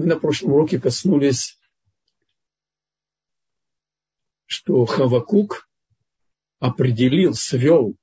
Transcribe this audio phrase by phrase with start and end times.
[0.00, 1.60] Мы на прошлом уроке коснулись,
[4.46, 5.68] что Хавакук
[6.58, 7.94] определил, свел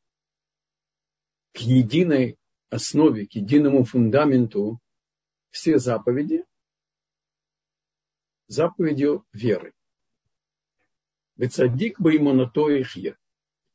[1.54, 2.38] к единой
[2.70, 4.80] основе, к единому фундаменту
[5.50, 6.46] все заповеди,
[8.46, 9.74] заповедью веры.
[11.36, 13.12] Бецадик бы ему на то их И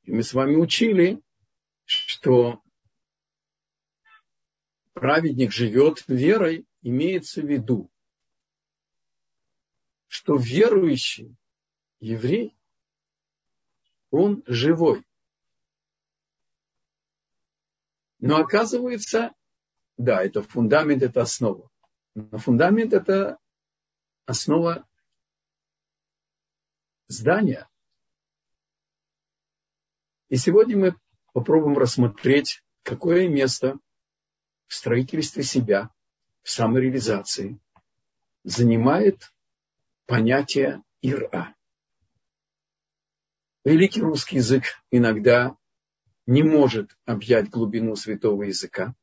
[0.07, 1.21] мы с вами учили,
[1.87, 2.63] что
[4.93, 7.91] праведник живет верой, имеется в виду,
[10.13, 11.35] что верующий
[11.99, 12.55] еврей,
[14.11, 15.07] он живой.
[18.19, 19.33] Но оказывается,
[19.97, 21.71] да, это фундамент, это основа.
[22.15, 23.39] Но фундамент это
[24.27, 24.87] основа
[27.09, 27.67] здания.
[30.29, 30.97] И сегодня мы
[31.33, 33.79] попробуем рассмотреть, какое место
[34.67, 35.89] в строительстве себя,
[36.43, 37.59] в самореализации
[38.45, 39.32] занимает
[40.13, 41.57] понятие Ира.
[43.65, 45.57] Великий русский язык иногда
[46.27, 48.95] не может объять глубину святого языка.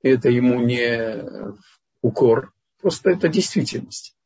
[0.00, 1.22] Это ему не
[2.00, 4.16] укор, просто это действительность.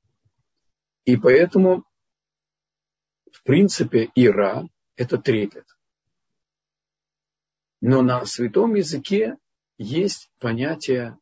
[1.05, 1.83] И поэтому,
[3.33, 5.67] в принципе, ира– это трепет.
[7.81, 9.39] Но на святом языке
[9.77, 11.19] есть понятие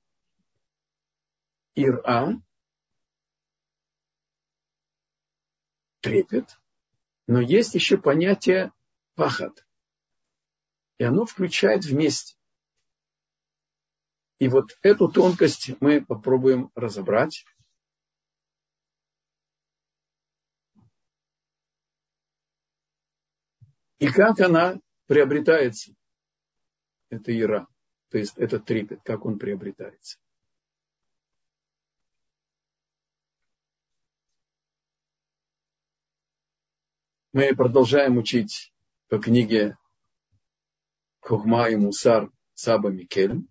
[1.75, 2.39] ира,
[6.05, 6.61] трепет,
[7.27, 8.73] но есть еще понятие
[9.15, 9.67] пахат.
[10.99, 12.37] И оно включает вместе.
[14.39, 17.47] И вот эту тонкость мы попробуем разобрать.
[23.99, 25.95] И как она приобретается,
[27.09, 27.67] это ира,
[28.11, 30.19] то есть этот трепет, как он приобретается.
[37.35, 38.73] Мы продолжаем учить
[39.09, 39.77] по книге
[41.19, 43.49] Хохма и Мусар Саба Микелем.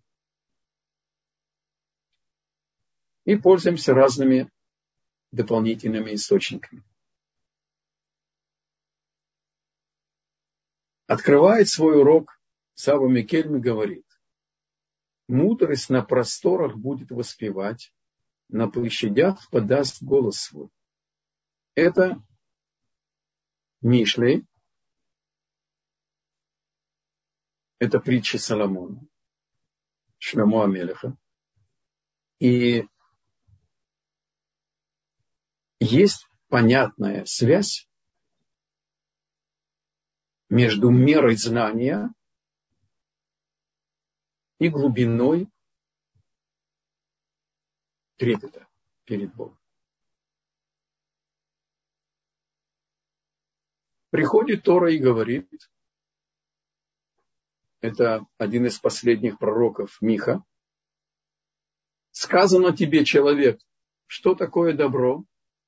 [3.25, 4.49] И пользуемся разными
[5.33, 6.81] дополнительными источниками.
[11.07, 12.39] Открывает свой урок
[12.75, 14.07] Саба Микельми говорит,
[15.27, 17.93] мудрость на просторах будет воспевать,
[18.47, 20.69] на площадях подаст голос свой.
[21.75, 22.23] Это
[23.83, 24.47] Мишлей,
[27.79, 29.05] это притча Соломона,
[30.17, 31.17] Шламу Амелеха.
[32.39, 32.87] И
[35.79, 37.89] есть понятная связь
[40.47, 42.09] между мерой знания
[44.59, 45.49] и глубиной
[48.15, 48.65] трепета
[49.03, 49.62] перед Богом.
[54.13, 55.49] Приходит Тора и говорит,
[57.81, 60.43] это один из последних пророков Миха,
[62.11, 63.59] сказано тебе, человек,
[64.05, 65.25] что такое добро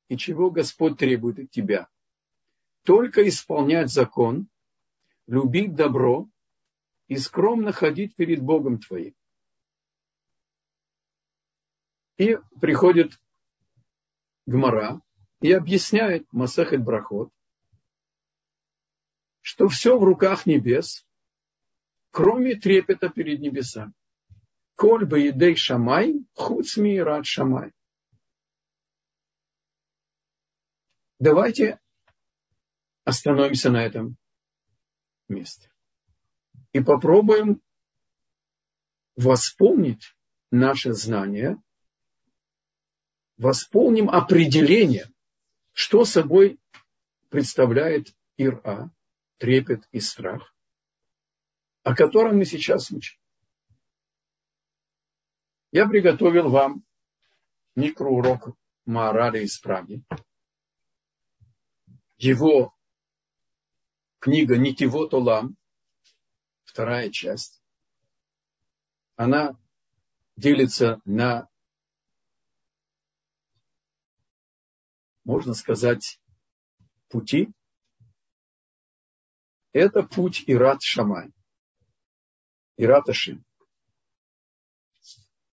[0.09, 1.87] и чего Господь требует от тебя.
[2.83, 4.47] Только исполнять закон,
[5.25, 6.29] любить добро
[7.07, 9.15] и скромно ходить перед Богом твоим.
[12.17, 13.19] И приходит
[14.45, 15.01] Гмара
[15.41, 17.31] и объясняет Масахет Брахот,
[19.45, 21.05] что все в руках небес,
[22.09, 23.93] кроме трепета перед небесами.
[24.75, 26.65] Коль бы едей шамай, худ
[27.03, 27.71] рад шамай.
[31.19, 31.79] Давайте
[33.03, 34.17] остановимся на этом
[35.27, 35.71] месте
[36.73, 37.61] и попробуем
[39.15, 40.15] восполнить
[40.49, 41.61] наше знание,
[43.37, 45.07] восполним определение,
[45.71, 46.59] что собой
[47.29, 48.07] представляет
[48.37, 48.89] Ира,
[49.37, 50.53] трепет и страх,
[51.83, 53.19] о котором мы сейчас учим.
[55.71, 56.85] Я приготовил вам
[57.75, 60.03] микроурок Маораля из Праги.
[62.17, 62.73] Его
[64.19, 65.57] книга Нитивот Олам,
[66.63, 67.61] вторая часть,
[69.17, 69.57] она
[70.37, 71.49] делится на,
[75.23, 76.19] можно сказать,
[77.09, 77.51] пути,
[79.79, 81.31] это путь Ират Шамай.
[82.77, 83.43] Ират Ашим.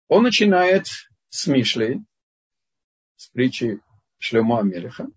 [0.08, 0.86] Он начинает
[1.28, 2.00] с Мишли,
[3.16, 3.80] с притчи
[4.18, 5.08] Шлема Амелеха,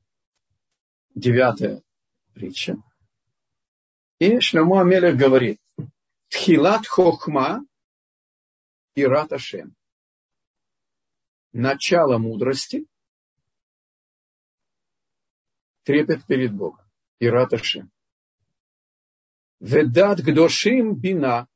[1.16, 1.82] девятая
[2.34, 2.76] притча.
[4.20, 5.62] И Шлема Амелех говорит,
[6.28, 7.66] Тхилат Хохма
[8.96, 9.76] Ират Ашем.
[11.54, 12.86] начало мудрости,
[15.84, 16.86] трепет перед Богом.
[17.22, 17.92] Ираташим.
[19.60, 21.48] Ведат гдошим бина.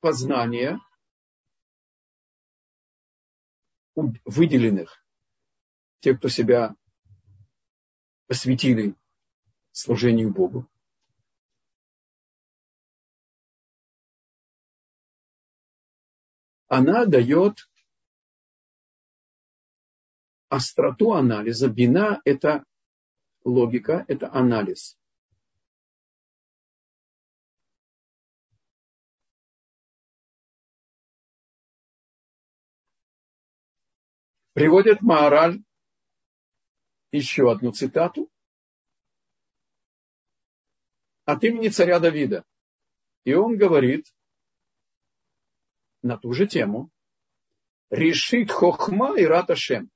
[0.00, 0.78] Познание
[3.96, 5.04] выделенных,
[5.98, 6.76] те, кто себя
[8.28, 8.94] посвятили
[9.72, 10.68] служению Богу.
[16.68, 17.68] Она дает
[20.48, 21.68] остроту анализа.
[21.68, 22.64] Бина– это
[23.44, 24.96] логика, это анализ.
[34.52, 35.62] Приводит Маораль
[37.12, 38.30] еще одну цитату
[41.26, 42.44] от имени царя Давида.
[43.24, 44.06] И он говорит
[46.00, 46.90] на ту же тему.
[47.90, 49.90] Решит хохма и раташем.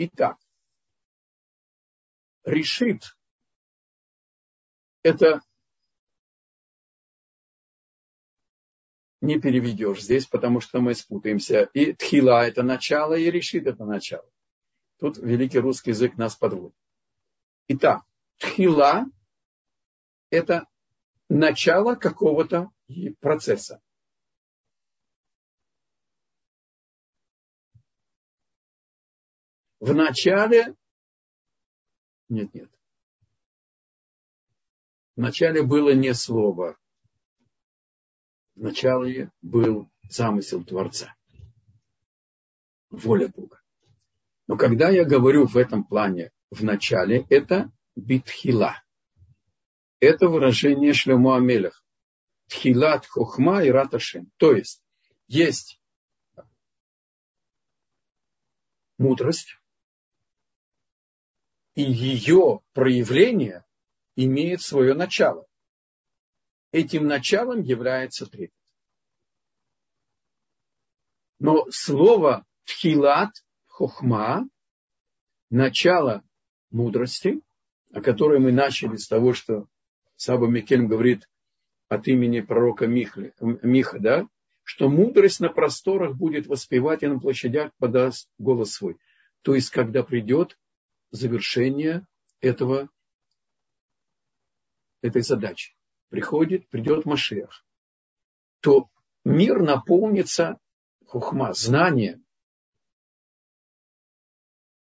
[0.00, 0.38] Итак,
[2.44, 3.02] решит
[5.02, 5.40] это
[9.20, 11.64] не переведешь здесь, потому что мы спутаемся.
[11.74, 14.30] И тхила– это начало, и решит– это начало.
[15.00, 16.76] Тут великий русский язык нас подводит.
[17.66, 18.04] Итак,
[18.36, 19.06] тхила–
[20.30, 20.68] это
[21.28, 22.70] начало какого-то
[23.18, 23.82] процесса.
[29.80, 30.74] В начале...
[32.28, 32.70] Нет, нет.
[35.16, 36.76] В начале было не слово.
[38.54, 41.14] В начале был замысел Творца.
[42.90, 43.60] Воля Бога.
[44.46, 48.82] Но когда я говорю в этом плане в начале, это битхила.
[50.00, 51.84] Это выражение Шлему Амелех.
[52.46, 54.30] Тхилат хохма и раташем.
[54.38, 54.82] То есть,
[55.26, 55.80] есть
[58.96, 59.56] мудрость,
[61.78, 63.64] и ее проявление
[64.16, 65.46] имеет свое начало.
[66.72, 68.52] Этим началом является трепет.
[71.38, 73.30] Но слово тхилат,
[73.66, 74.48] хохма,
[75.50, 76.24] начало
[76.70, 77.42] мудрости,
[77.92, 79.68] о которой мы начали с того, что
[80.16, 81.30] Саба Микельм говорит
[81.88, 84.26] от имени пророка Михли, Миха, да,
[84.64, 88.98] что мудрость на просторах будет воспевать и на площадях подаст голос свой.
[89.42, 90.58] То есть, когда придет
[91.10, 92.06] завершение
[92.40, 92.88] этого,
[95.00, 95.74] этой задачи.
[96.08, 97.64] Приходит, придет Машех,
[98.60, 98.88] то
[99.24, 100.58] мир наполнится
[101.06, 102.24] хухма, знанием.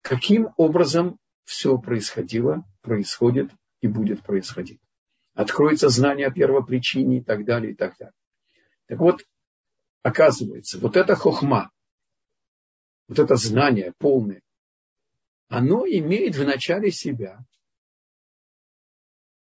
[0.02, 3.50] Каким образом все происходило, происходит
[3.80, 4.80] и будет происходить.
[5.34, 8.14] Откроется знание о первопричине и так далее, и так далее.
[8.86, 9.22] Так вот,
[10.02, 11.70] оказывается, вот это хохма,
[13.06, 14.42] вот это знание полное,
[15.48, 17.44] оно имеет в начале себя.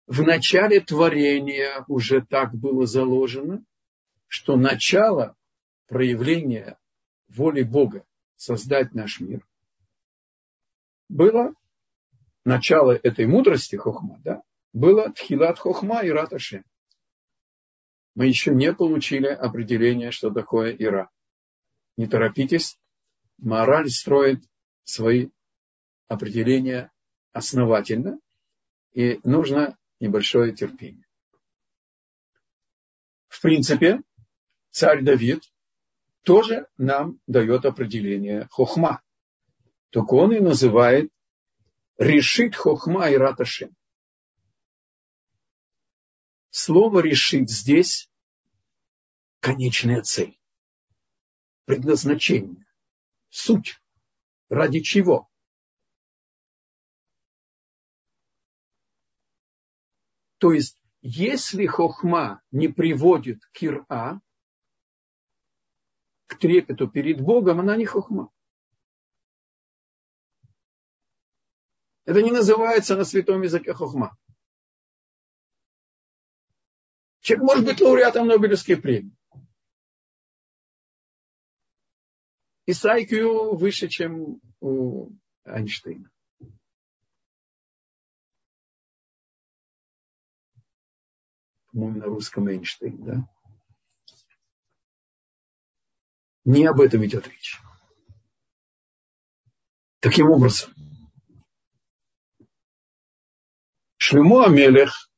[0.06, 3.64] В начале творения уже так было заложено,
[4.28, 5.37] что начало
[5.88, 6.78] проявления
[7.28, 8.04] воли Бога
[8.37, 9.44] создать наш мир
[11.08, 11.54] было
[12.44, 16.65] начало этой мудрости хохма, да, было тхилат хохма и раташем.
[18.15, 21.10] Мы еще не получили определение, что такое ира.
[21.96, 22.79] Не торопитесь,
[23.38, 24.43] мораль строит
[24.84, 25.29] свои
[26.08, 26.91] определение
[27.32, 28.19] основательно,
[28.93, 31.06] и нужно небольшое терпение.
[33.29, 34.01] В принципе,
[34.70, 35.43] царь Давид
[36.22, 39.03] тоже нам дает определение хохма.
[39.91, 41.10] Только он и называет
[41.98, 43.75] решит хохма и раташем.
[46.51, 48.10] Слово решит здесь
[49.41, 50.39] конечная цель,
[51.65, 52.67] предназначение,
[53.29, 53.81] суть.
[54.48, 55.29] Ради чего?
[60.46, 64.20] То есть, если хохма не приводит к ира,
[66.29, 68.31] к трепету перед Богом, она не хохма.
[72.05, 74.17] Это не называется на святом языке хохма.
[77.22, 79.17] Человек может быть лауреатом Нобелевской премии.
[82.67, 85.10] И IQ выше, чем у
[85.44, 86.08] Эйнштейна.
[91.76, 93.28] По-моему, на русском Эйнштейн, да?
[96.46, 97.60] Не об этом идет речь.
[100.00, 100.72] Таким образом,
[103.98, 105.10] Шлему Амелех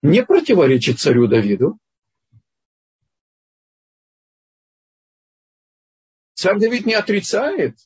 [0.00, 1.76] не противоречит царю Давиду.
[6.34, 7.76] Царь Давид не отрицает,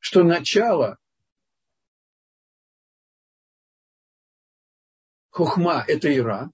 [0.00, 0.98] что начало
[5.36, 6.50] хухма– это Ира.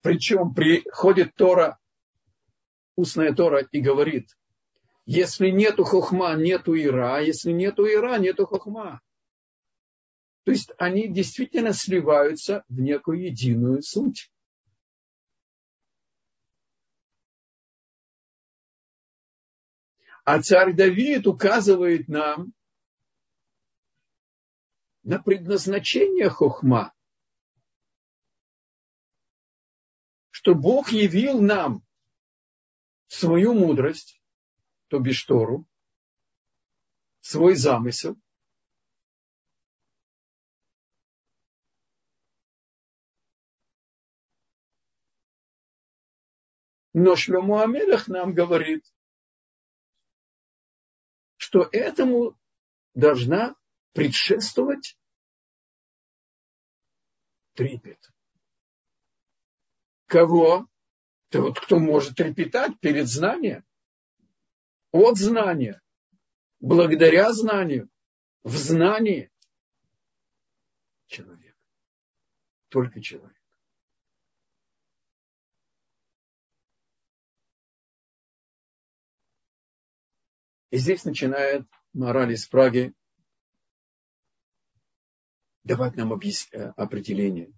[0.00, 1.80] Причем приходит Тора,
[2.94, 4.36] устная Тора и говорит,
[5.04, 7.18] если нету хохма, нету ира.
[7.20, 9.00] Если нету ира, нету хохма.
[10.44, 14.30] То есть они действительно сливаются в некую единую суть.
[20.24, 22.52] А царь Давид указывает нам
[25.06, 26.92] на предназначение хохма,
[30.30, 31.86] что Бог явил нам
[33.06, 34.20] свою мудрость,
[34.88, 35.64] то бишь Тору,
[37.20, 38.20] свой замысел.
[46.92, 48.84] Но Шлему Амелех нам говорит,
[51.36, 52.36] что этому
[52.94, 53.54] должна
[53.96, 54.98] предшествовать
[57.54, 58.12] трепет.
[60.04, 60.68] Кого?
[61.30, 63.64] Тот, кто может трепетать перед знанием
[64.92, 65.82] от знания,
[66.60, 67.88] благодаря знанию,
[68.44, 69.32] в знании
[71.06, 71.56] человек.
[72.68, 73.32] Только человек.
[80.70, 82.94] И здесь начинает мораль из Праги
[85.66, 86.48] давать нам объяс...
[86.52, 87.52] Э, определение.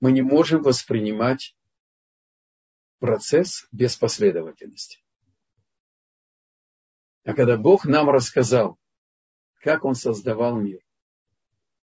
[0.00, 1.56] мы не можем воспринимать
[2.98, 5.00] процесс без последовательности.
[7.22, 8.80] А когда Бог нам рассказал,
[9.60, 10.84] как Он создавал мир,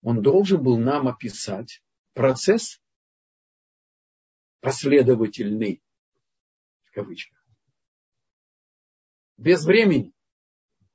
[0.01, 1.83] Он должен был нам описать
[2.13, 2.81] процесс
[4.61, 5.83] последовательный,
[6.85, 7.37] в кавычках.
[9.38, 10.13] Без времени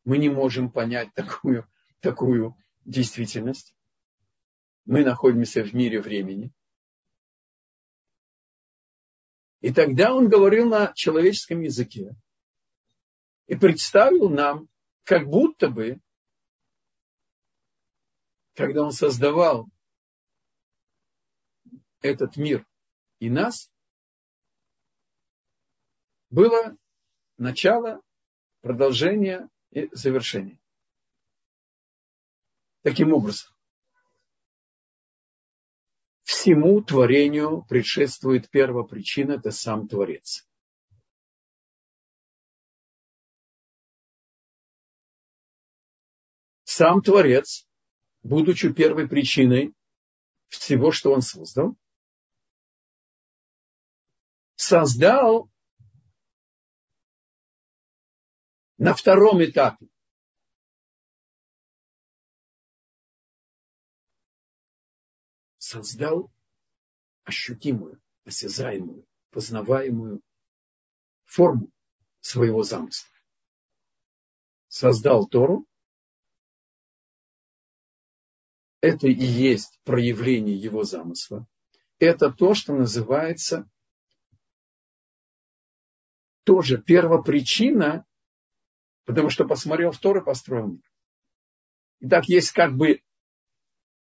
[0.04, 1.70] мы не можем понять такую,
[2.00, 3.74] такую действительность.
[4.84, 6.52] Мы находимся в мире времени.
[9.60, 12.16] И тогда он говорил на человеческом языке
[13.46, 14.68] и представил нам,
[15.04, 16.00] как будто бы,
[18.54, 19.68] когда он создавал
[22.00, 22.66] этот мир
[23.20, 23.70] и нас,
[26.28, 26.76] было
[27.36, 28.02] начало,
[28.62, 30.58] продолжение и завершение.
[32.82, 33.52] Таким образом,
[36.22, 40.48] всему творению предшествует первопричина, это сам Творец.
[46.64, 47.68] Сам Творец,
[48.22, 49.74] будучи первой причиной
[50.48, 51.76] всего, что он создал,
[54.56, 55.51] создал
[58.82, 59.86] на втором этапе
[65.58, 66.32] создал
[67.22, 70.20] ощутимую, осязаемую, познаваемую
[71.22, 71.70] форму
[72.18, 73.08] своего замысла.
[74.66, 75.64] Создал Тору.
[78.80, 81.46] Это и есть проявление его замысла.
[82.00, 83.70] Это то, что называется
[86.42, 88.04] тоже первопричина,
[89.04, 90.92] потому что посмотрел в Торы, построил мир.
[92.00, 93.00] Итак, есть как бы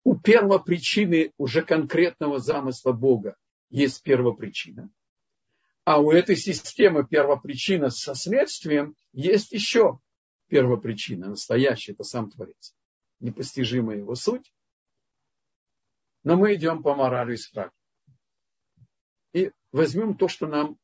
[0.05, 3.37] у первопричины уже конкретного замысла Бога
[3.71, 4.91] есть первопричина.
[5.85, 9.99] А у этой системы первопричина со следствием есть еще
[10.49, 12.75] первопричина, настоящая, это сам Творец.
[13.21, 14.53] Непостижимая его суть.
[16.23, 17.71] Но мы идем по морали и справе.
[19.33, 20.79] И возьмем то, что нам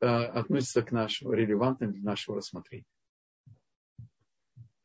[0.00, 2.86] э, относится к нашему, релевантным для нашего рассмотрения.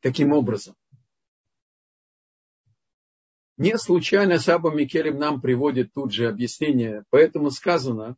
[0.00, 0.76] Таким образом,
[3.56, 7.04] не случайно Саба Микелем нам приводит тут же объяснение.
[7.10, 8.16] Поэтому сказано,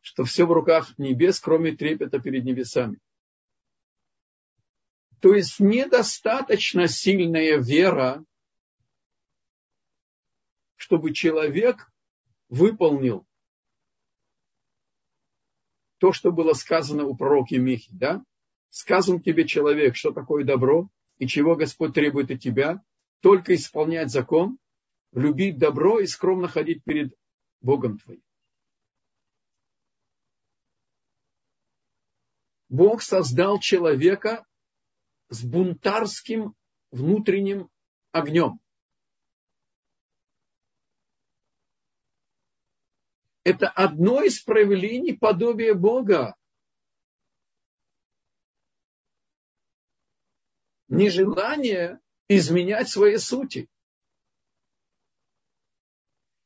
[0.00, 2.98] что все в руках небес, кроме трепета перед небесами.
[5.20, 8.24] То есть недостаточно сильная вера,
[10.76, 11.90] чтобы человек
[12.48, 13.26] выполнил
[16.04, 17.88] то, что было сказано у пророка Михи.
[17.90, 18.22] Да?
[18.68, 22.84] Сказан тебе человек, что такое добро и чего Господь требует от тебя–
[23.22, 24.58] только исполнять закон,
[25.12, 27.14] любить добро и скромно ходить перед
[27.62, 28.22] Богом твоим.
[32.68, 34.44] Бог создал человека
[35.30, 36.54] с бунтарским
[36.90, 37.70] внутренним
[38.12, 38.60] огнем.
[43.44, 46.34] Это одно из проявлений подобия Бога.
[50.88, 53.68] Нежелание изменять своей сути.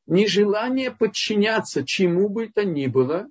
[0.05, 3.29] Нежелание подчиняться чему бы то ни было.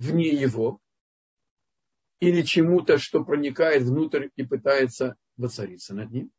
[0.00, 0.80] вне его
[2.20, 6.32] или чему-то, что проникает внутрь и пытается воцариться над ним.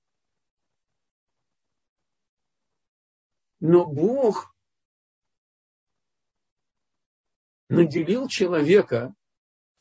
[3.62, 4.56] Но Бог
[7.70, 9.14] наделил человека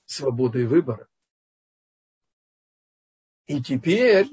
[0.05, 1.09] свободой выбора.
[3.47, 4.29] И теперь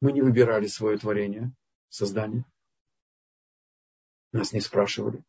[0.00, 1.52] мы не выбирали свое творение,
[1.88, 2.44] создание.
[4.30, 5.24] Нас не спрашивали,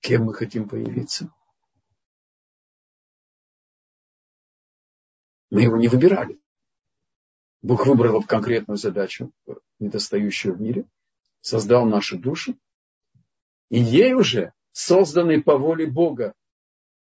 [0.00, 1.30] кем мы хотим появиться.
[5.50, 6.41] Мы его не выбирали.
[7.62, 9.32] Бог выбрал конкретную задачу,
[9.78, 10.84] недостающую в мире,
[11.40, 12.56] создал наши души,
[13.70, 16.34] и ей уже, созданной по воле Бога,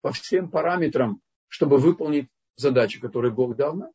[0.02, 3.90] по всем параметрам, чтобы выполнить задачу, которую Бог дал нам,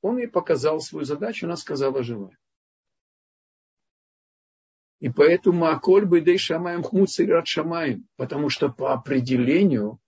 [0.00, 2.36] он ей показал свою задачу, она сказала желаю.
[5.00, 9.98] И поэтому Аколь Бейдей Шамаем Хмуц Ират Шамаем, потому что по определению,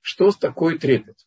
[0.00, 1.26] что такое трепет?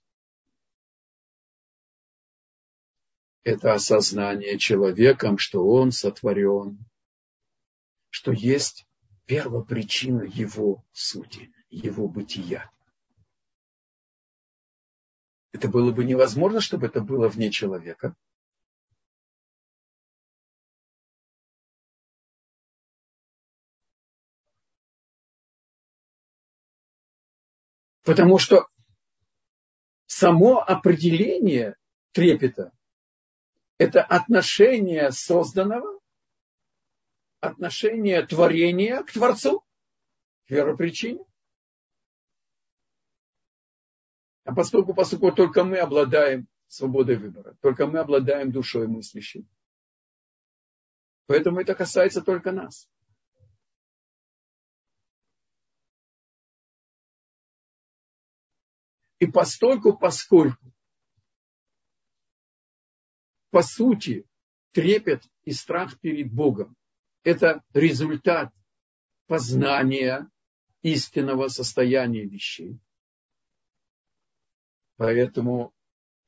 [3.43, 6.86] Это осознание человеком, что он сотворен,
[8.10, 8.86] что есть
[9.25, 12.69] первопричина его сути, его бытия.
[15.51, 18.15] Это было бы невозможно, чтобы это было вне человека.
[28.04, 28.67] Потому что
[30.08, 31.75] само определение
[32.12, 32.71] трепета–
[33.79, 35.99] это отношение созданного,
[37.39, 39.63] отношение творения к Творцу,
[40.45, 41.23] к веропричине.
[44.43, 49.47] А поскольку, поскольку только мы обладаем свободой выбора, только мы обладаем душой мыслящей,
[51.27, 52.89] поэтому это касается только нас.
[59.19, 60.73] И постольку, поскольку,
[63.51, 64.25] по сути,
[64.71, 66.75] трепет и страх перед Богом–
[67.23, 68.53] это результат
[69.27, 70.29] познания
[70.81, 72.79] истинного состояния вещей.
[74.95, 75.73] Поэтому,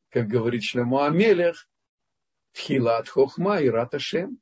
[0.10, 1.70] как говорит Шлемо Амелех,
[2.54, 4.42] Тхилат Хохма и Раташем.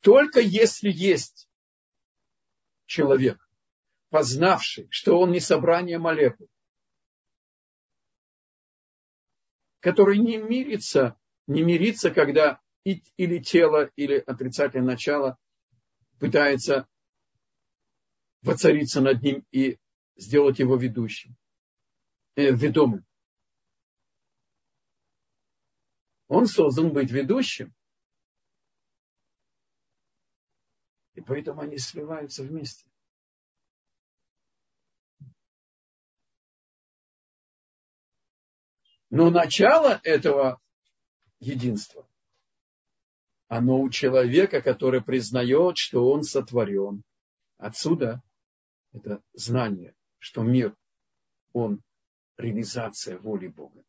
[0.00, 1.48] Только если есть
[2.86, 3.46] человек,
[4.08, 6.48] познавший, что он не собрание молекул,
[9.80, 15.38] который не мирится, не мирится, когда или тело, или отрицательное начало
[16.18, 16.88] пытается
[18.42, 19.78] воцариться над ним и
[20.16, 21.36] сделать его ведущим,
[22.36, 23.04] э, ведомым.
[26.28, 27.74] Он создан быть ведущим.
[31.14, 32.89] И поэтому они сливаются вместе.
[39.10, 40.60] Но начало этого
[41.40, 42.06] единства,
[43.48, 47.02] оно у человека, который признает, что он сотворен.
[47.58, 48.22] Отсюда
[48.92, 50.76] это знание, что мир,
[51.52, 51.82] он
[52.36, 53.82] реализация воли Бога.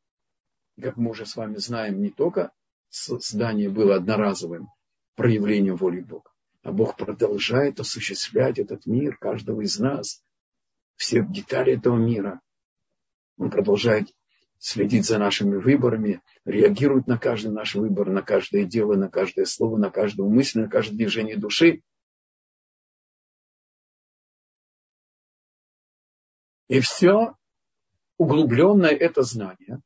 [0.82, 2.52] как мы уже с вами знаем, не только
[2.90, 4.70] создание было одноразовым
[5.16, 6.32] проявлением воли Бога,
[6.64, 10.24] а Бог продолжает осуществлять этот мир, каждого из нас,
[10.96, 12.42] все детали этого мира.
[13.38, 14.12] Он продолжает
[14.62, 19.78] следить за нашими выборами, реагирует на каждый наш выбор, на каждое дело, на каждое слово,
[19.78, 21.82] на каждую мысль, на каждое движение души.
[26.68, 27.36] И все
[28.18, 29.82] углубленное это знание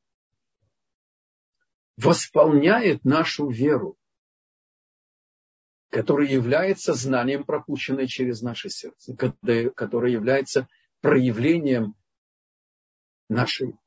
[1.96, 3.98] восполняет нашу веру
[5.96, 10.68] которое является знанием, пропущенное через наше сердце, которое является
[11.00, 11.96] проявлением
[13.30, 13.78] нашей,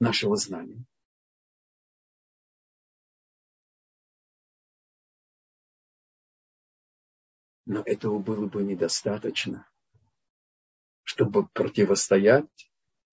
[0.00, 0.84] нашего знания.
[7.66, 9.70] Но этого было бы недостаточно,
[11.04, 12.72] чтобы противостоять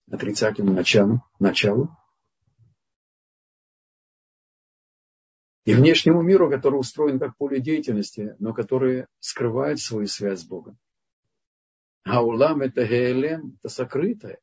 [0.10, 1.96] отрицательному началу, началу
[5.66, 10.80] и внешнему миру, который устроен как поле деятельности, но который скрывает свою связь с Богом.
[12.04, 14.40] А улам это гейлем, это сокрытое.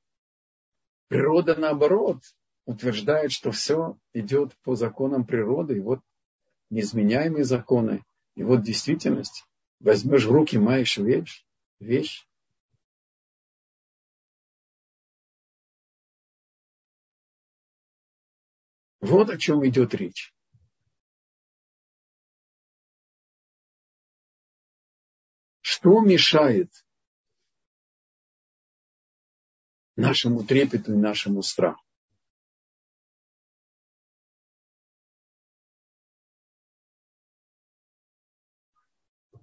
[1.09, 2.23] Природа, наоборот,
[2.67, 6.01] утверждает, что все идет по законам природы, и вот
[6.71, 8.03] неизменяемые законы,
[8.35, 9.45] и вот действительность.
[9.81, 11.45] Возьмешь в руки, маешь вещь,
[11.79, 12.27] вещь.
[19.01, 20.35] Вот о чем идет речь.
[25.61, 26.84] Что мешает
[29.96, 31.85] нашему трепету и нашему страху?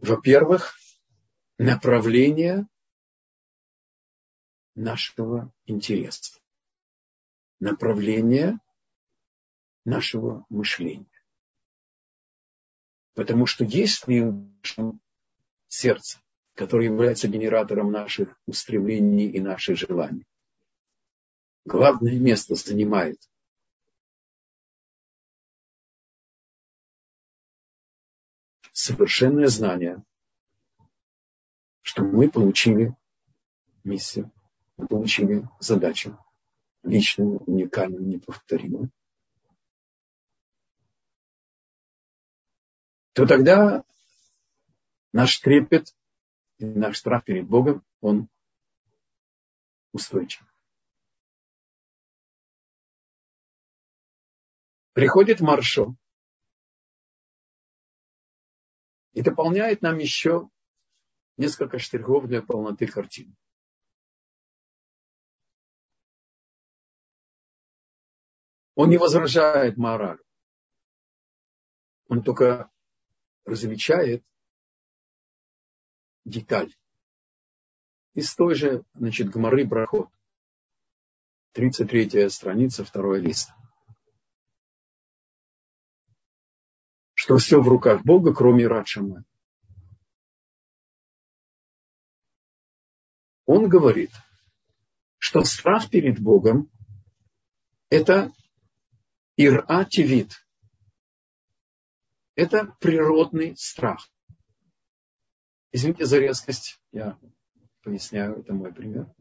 [0.01, 0.75] Во-первых,
[1.59, 2.67] направление
[4.73, 6.39] нашего интереса,
[7.59, 8.59] направление
[9.85, 11.05] нашего мышления.
[13.13, 15.01] Потому что если в нашем
[15.67, 16.19] сердце,
[16.55, 20.25] которое является генератором наших устремлений и наших желаний,
[21.65, 23.19] главное место занимает
[28.73, 30.03] совершенное знание,
[31.81, 32.95] что мы получили
[33.83, 34.31] миссию,
[34.77, 36.17] мы получили задачу,
[36.83, 38.91] личную, уникальную, неповторимую,
[43.13, 43.83] то тогда
[45.11, 45.95] наш трепет
[46.57, 48.29] и наш страх перед Богом, он
[49.91, 50.50] устойчив.
[54.93, 55.95] Приходит Маршо
[59.13, 60.49] и дополняет нам еще
[61.37, 63.35] несколько штрихов для полноты картины.
[68.75, 70.21] Он не возражает мораль.
[72.07, 72.69] Он только
[73.45, 74.25] различает
[76.25, 76.75] деталь.
[78.13, 80.09] Из той же, значит, Гмары Брахот.
[81.53, 83.51] 33 страница, второй лист.
[87.23, 89.23] Что все в руках Бога, кроме Радшама.
[93.45, 94.09] Он говорит,
[95.19, 96.71] что страх перед Богом–
[97.91, 98.33] это
[99.37, 100.31] ира тивит.
[102.33, 104.09] Это природный страх.
[105.71, 107.19] Извините за резкость, я
[107.83, 109.13] поясняю, это мой пример.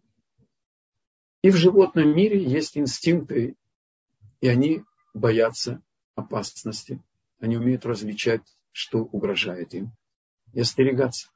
[1.42, 3.56] И в животном мире есть инстинкты,
[4.40, 5.82] и они боятся
[6.14, 7.02] опасности.
[7.40, 9.92] Они умеют различать, что угрожает им,
[10.52, 11.30] и остерегаться.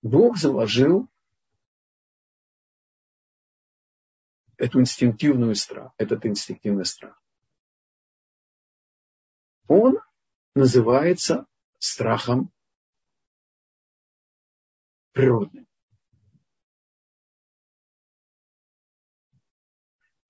[0.00, 1.08] Бог заложил
[4.56, 7.20] эту инстинктивную страх, этот инстинктивный страх.
[9.68, 9.98] Он
[10.54, 11.46] называется
[11.78, 12.52] страхом
[15.12, 15.66] природным.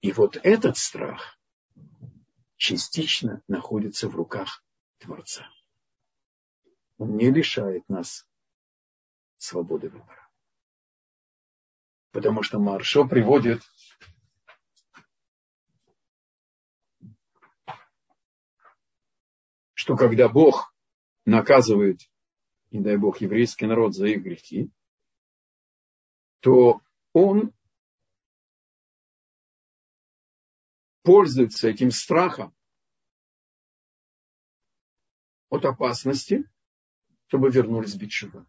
[0.01, 1.39] И вот этот страх
[2.63, 4.65] частично находится в руках
[4.99, 5.51] Творца.
[6.97, 8.25] Он не лишает нас
[9.37, 10.31] свободы выбора.
[12.13, 13.63] Потому что Маршо приводит
[19.75, 20.73] что когда Бог
[21.25, 21.99] наказывает,
[22.71, 24.71] не дай Бог, еврейский народ за их грехи,
[26.39, 26.81] то
[27.13, 27.53] он
[31.03, 32.55] пользуется этим страхом
[35.49, 36.49] от опасности,
[37.27, 38.47] чтобы вернулись битшува.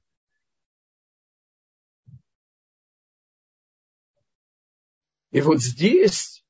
[5.32, 6.46] И вот здесь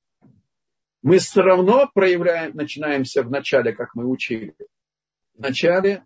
[1.02, 4.56] мы все равно проявляем, начинаемся в начале, как мы учили.
[5.34, 6.06] В начале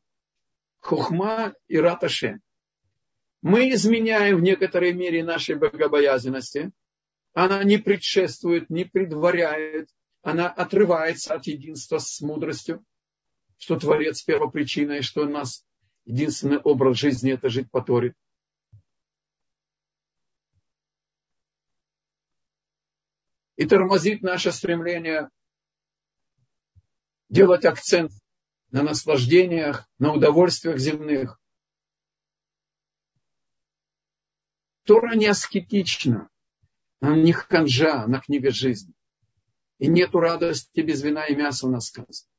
[0.80, 2.40] хухма и раташе.
[3.42, 6.72] Мы изменяем в некоторой мере нашей богобоязненности.
[7.40, 9.92] Она не предшествует, не предваряет.
[10.24, 12.84] Она отрывается от единства с мудростью,
[13.60, 15.64] что Творец первопричина, и что у нас
[16.06, 18.16] единственный образ жизни– это жить по Торе.
[23.56, 25.30] И тормозит наше стремление
[27.30, 28.14] делать акцент
[28.72, 31.40] на наслаждениях, на удовольствиях земных.
[34.86, 36.32] Тора не аскетична,
[37.00, 38.94] она не ханжа, она книга жизни.
[39.80, 42.30] И нету радости без вина и мяса у нас сказано.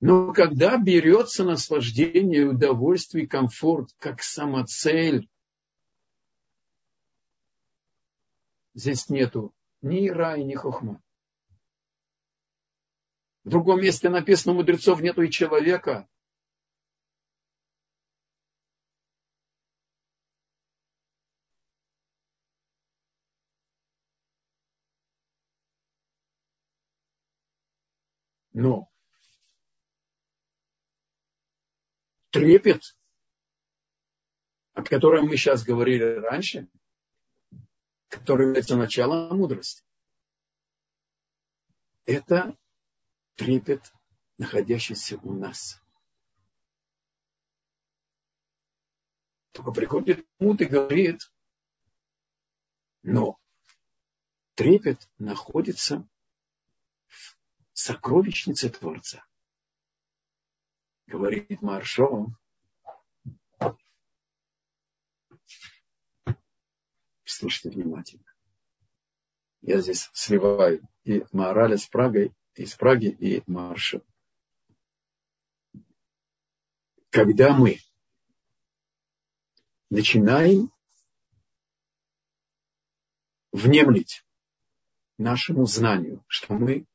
[0.00, 5.28] Но когда берется наслаждение, удовольствие комфорт как самоцель,
[8.74, 11.02] здесь нету ни ира и ни хохма.
[13.44, 16.08] В другом месте написано, мудрецов нету и человека.
[28.60, 28.92] Но
[32.28, 32.94] трепет,
[34.74, 36.68] о котором мы сейчас говорили раньше,
[38.08, 39.82] который является началом мудрости,
[42.04, 42.54] это
[43.36, 43.94] трепет,
[44.36, 45.80] находящийся у нас.
[49.52, 51.32] Только приходит Муд и говорит,
[53.02, 53.40] но
[54.54, 56.06] трепет находится
[57.80, 59.24] сокровищнице Творца.
[61.06, 62.26] Говорит Маршо,
[67.24, 68.24] слушайте внимательно.
[69.62, 74.02] Я здесь сливаю и Маораля с Прагой, из Праги и Марша.
[77.08, 77.78] Когда мы
[79.88, 80.70] начинаем
[83.52, 84.24] внемлить
[85.18, 86.86] нашему знанию, что мы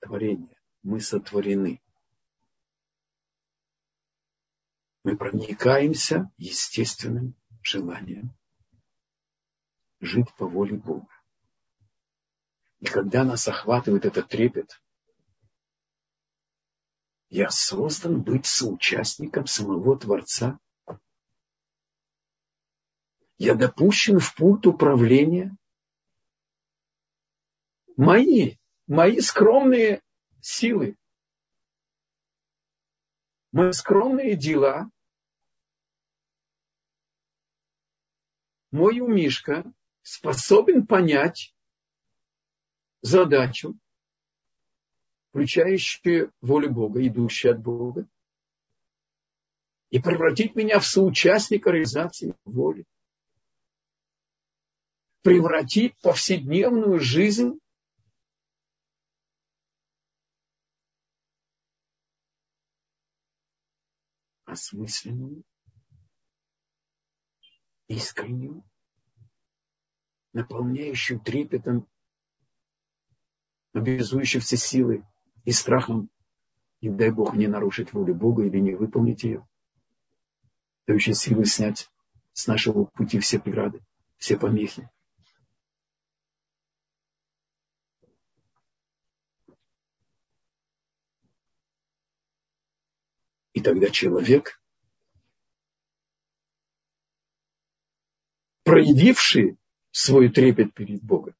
[0.00, 1.80] творение, мы сотворены.
[5.02, 8.34] Мы проникаемся естественным желанием
[10.00, 11.08] жить по воле Бога.
[12.80, 14.82] И когда нас охватывает этот трепет,
[17.28, 20.58] я создан быть соучастником самого Творца.
[23.38, 25.56] Я допущен в пульт управления.
[27.96, 28.56] Мои,
[28.90, 30.02] мои скромные
[30.40, 30.96] силы,
[33.52, 34.90] мои скромные дела,
[38.72, 39.72] мой умишка
[40.02, 41.54] способен понять
[43.00, 43.78] задачу,
[45.28, 48.08] включающую волю Бога, идущую от Бога,
[49.90, 52.84] и превратить меня в соучастника реализации воли.
[55.22, 57.60] Превратить повседневную жизнь
[64.50, 65.42] осмысленную,
[67.88, 68.64] искреннюю,
[70.32, 71.88] наполняющую трепетом
[73.72, 75.04] обязующий все силы
[75.44, 76.10] и страхом,
[76.80, 79.46] не дай Бог не нарушить волю Бога или не выполнить ее,
[80.86, 81.88] дающий силы снять
[82.32, 83.80] с нашего пути все преграды,
[84.16, 84.90] все помехи.
[93.60, 94.58] И тогда человек,
[98.64, 99.58] проявивший
[99.90, 101.34] свой трепет перед Богом,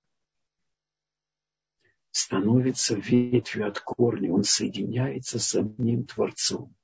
[2.10, 6.76] становится ветвью от корня, он соединяется с одним Творцом.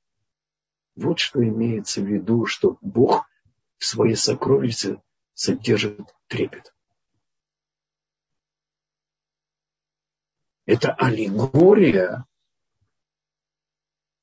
[0.95, 3.29] Вот что имеется в виду, что Бог
[3.77, 5.03] в своей сокровище
[5.35, 6.75] содержит трепет.
[10.65, 12.25] Это аллегория,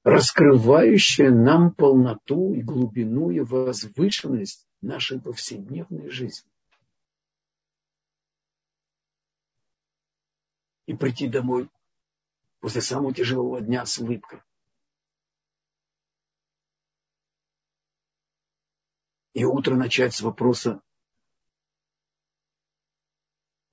[0.03, 6.49] раскрывающая нам полноту и глубину и возвышенность нашей повседневной жизни.
[10.85, 11.69] и прийти домой
[12.59, 14.41] после самого тяжелого дня с улыбкой.
[19.33, 20.81] И утро начать с вопроса,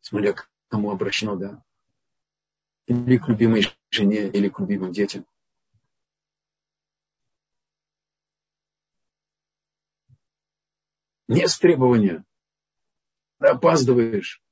[0.01, 1.63] смотря к кому обращено, да,
[2.87, 5.27] или к любимой жене, или к любимым детям.
[11.31, 12.25] Не с требования.
[13.39, 14.43] Ты опаздываешь.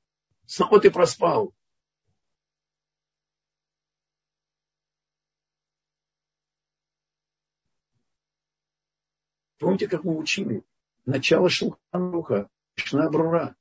[0.45, 1.53] Снова ты проспал.
[9.57, 10.63] Помните, как мы учили?
[11.05, 13.57] Начало Шулханруха, Шнабрура.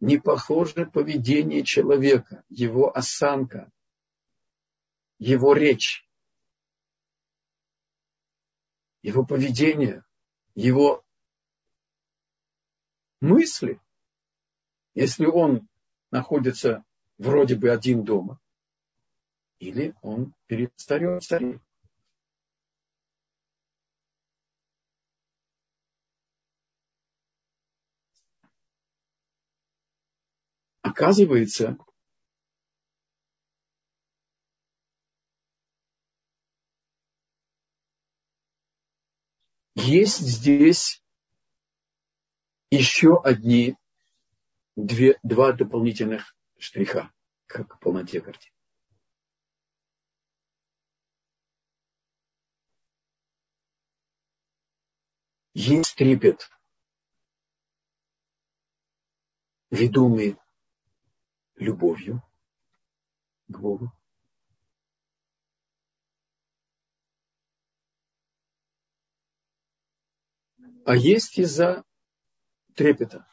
[0.00, 3.72] Не похоже поведение человека, его осанка,
[5.18, 6.06] его речь,
[9.00, 10.05] его поведение,
[10.56, 11.04] его
[13.20, 13.80] мысли,
[14.94, 15.68] если он
[16.10, 16.84] находится
[17.18, 18.40] вроде бы один дома,
[19.60, 21.62] или он перед старым царем.
[30.96, 31.76] оказывается,
[39.86, 41.00] есть здесь
[42.70, 43.76] еще одни
[44.74, 47.12] две, два дополнительных штриха
[47.46, 48.52] к полноте картины.
[55.54, 56.50] Есть трепет,
[59.70, 60.36] ведомый
[61.54, 62.22] любовью
[63.48, 63.92] к Богу.
[70.86, 71.82] А есть из-за
[72.76, 73.26] трепета.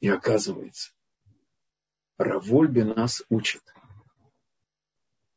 [0.00, 0.92] И оказывается,
[2.18, 3.62] Равольби нас учит.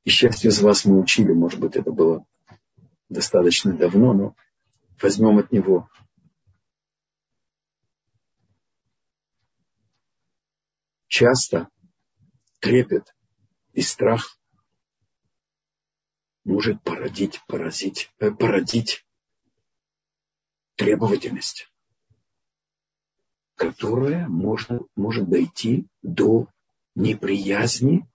[0.04, 2.26] И счастье из вас мы учили, может быть, это было
[3.08, 4.36] достаточно давно, но
[5.02, 5.90] возьмем от него.
[11.08, 11.70] Часто
[12.60, 13.16] трепет
[13.72, 14.41] и страх
[16.44, 19.06] может породить, поразить, э, породить
[20.76, 21.72] требовательность
[23.62, 26.48] которая можно, может дойти до
[26.96, 28.08] неприязни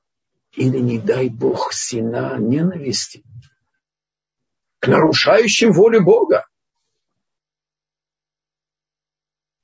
[0.51, 3.23] или, не дай Бог, сина ненависти
[4.81, 6.49] к нарушающим волю Бога.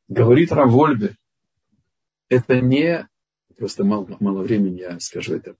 [0.06, 1.16] Говорит Равольбе,
[2.28, 3.08] это не,
[3.56, 5.56] просто мало, мало времени, я скажу это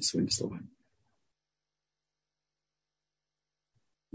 [0.00, 0.68] своими словами.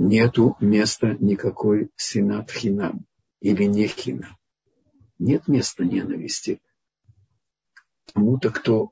[0.03, 3.05] Нету места никакой синат хинам
[3.39, 4.35] или не хинам
[5.19, 6.59] нет места ненависти
[8.05, 8.91] тому-то, кто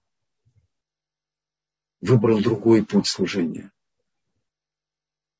[2.01, 3.71] выбрал другой путь служения.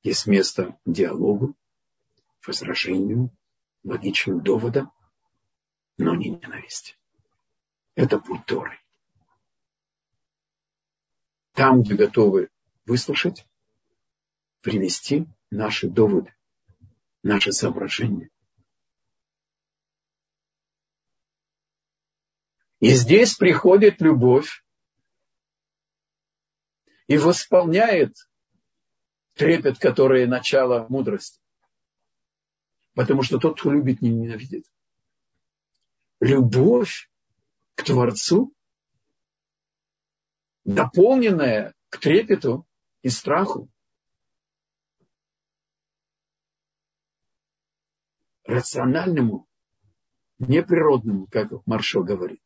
[0.02, 1.54] Есть место диалогу,
[2.44, 3.30] возражению,
[3.84, 4.90] логичным доводам,
[5.96, 6.96] но не ненависти.
[7.94, 8.80] Это путь Торы.
[11.52, 12.50] Там, где готовы
[12.86, 13.46] выслушать,
[14.62, 16.34] привести наши доводы,
[17.22, 18.30] наши соображения.
[22.80, 24.64] И здесь приходит любовь
[27.08, 28.16] и восполняет
[29.34, 31.40] трепет, который начало мудрости.
[32.94, 34.64] Потому что тот, кто любит, не ненавидит.
[36.20, 37.10] Любовь
[37.74, 38.54] к Творцу,
[40.64, 42.66] дополненная к трепету
[43.02, 43.68] и страху,
[48.50, 49.46] рациональному,
[50.38, 52.42] неприродному, как Маршо говорит.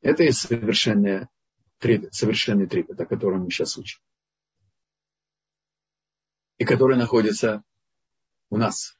[0.00, 1.26] Это и совершенный
[1.78, 4.00] трепет, совершенный трепет, о котором мы сейчас учим.
[6.58, 7.62] И который находится
[8.50, 8.96] у нас.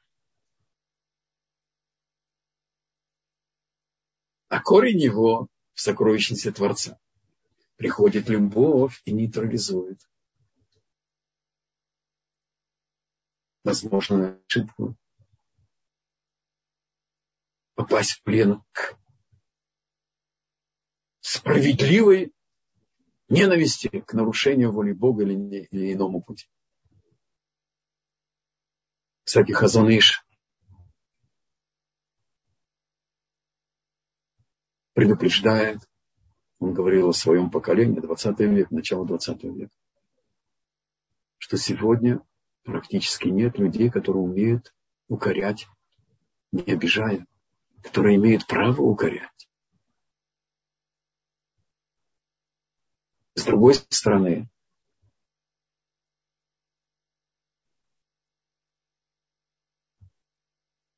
[4.47, 6.99] А корень его в сокровищнице Творца.
[7.75, 10.01] Приходит любовь и нейтрализует.
[13.63, 14.95] Возможно, ошибку.
[17.79, 18.99] Попасть в плен к
[21.21, 22.33] справедливой
[23.29, 26.49] ненависти к нарушению воли Бога или, не, или иному пути.
[29.23, 30.25] Кстати, Хазаныш
[34.91, 35.79] предупреждает,
[36.59, 39.73] он говорил о своем поколении, 20 век, начало 20 века,
[41.37, 42.19] что сегодня
[42.63, 44.75] практически нет людей, которые умеют
[45.07, 45.65] укорять,
[46.51, 47.25] не обижая,
[47.83, 49.49] которые имеют право укорять.
[53.35, 54.49] С другой стороны,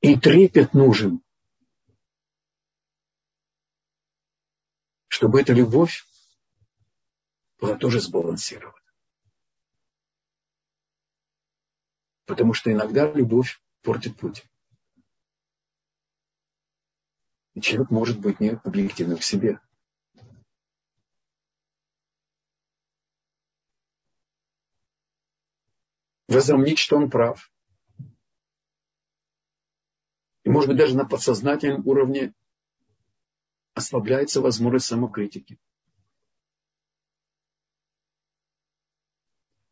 [0.01, 1.23] и трепет нужен,
[5.07, 6.03] чтобы эта любовь
[7.59, 8.75] была тоже сбалансирована.
[12.25, 14.43] Потому что иногда любовь портит путь.
[17.53, 19.59] И человек может быть не объективным в себе.
[26.31, 27.51] возомнить, что он прав.
[30.43, 32.33] И, может быть, даже на подсознательном уровне
[33.73, 35.59] ослабляется возможность самокритики.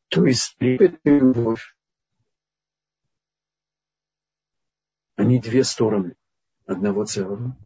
[0.09, 1.75] То есть трепет и любовь.
[5.15, 6.15] Они две стороны
[6.65, 7.57] одного целого.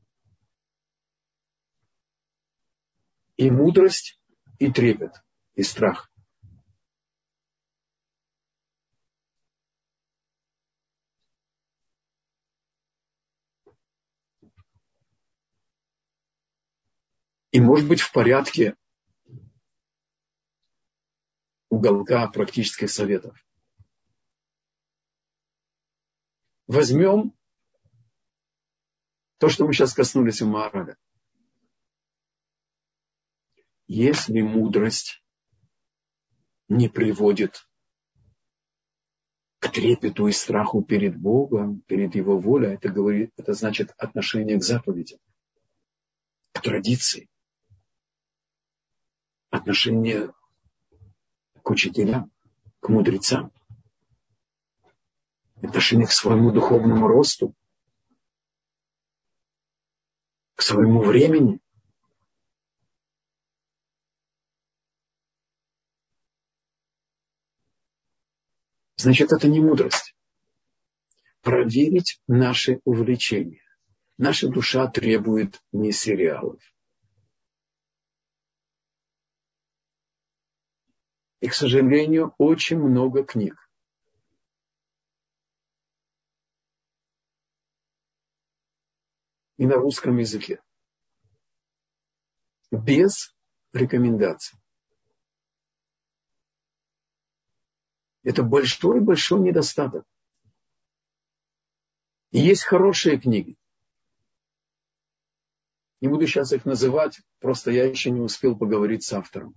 [3.44, 4.18] И мудрость,
[4.58, 5.12] и трепет,
[5.56, 6.10] и страх.
[17.52, 18.78] И может быть в порядке
[21.70, 23.38] уголка практических советов.
[26.68, 27.34] возьмем
[29.38, 30.98] то, что мы сейчас коснулись у Маараля.
[33.96, 35.24] Если мудрость
[36.68, 37.70] не приводит
[39.60, 44.64] к трепету и страху перед Богом, перед Его волей, это, говорит, это значит отношение к
[44.64, 45.20] заповедям,
[46.54, 47.30] к традиции,
[49.52, 50.34] отношение
[51.62, 52.32] к учителям,
[52.80, 53.52] к мудрецам,
[55.62, 57.54] отношение к своему духовному росту,
[60.56, 61.60] к своему времени.
[69.04, 70.16] Значит, это не мудрость.
[71.42, 73.62] Проверить наши увлечения.
[74.18, 76.62] Наша душа требует не сериалов.
[81.42, 83.70] И, к сожалению, очень много книг.
[89.58, 90.64] И на русском языке.
[92.72, 93.36] Без
[93.74, 94.63] рекомендаций.
[98.24, 100.06] Это большой-большой недостаток.
[102.32, 103.58] И есть хорошие книги.
[106.02, 109.56] Не буду сейчас их называть, просто я еще не успел поговорить с автором.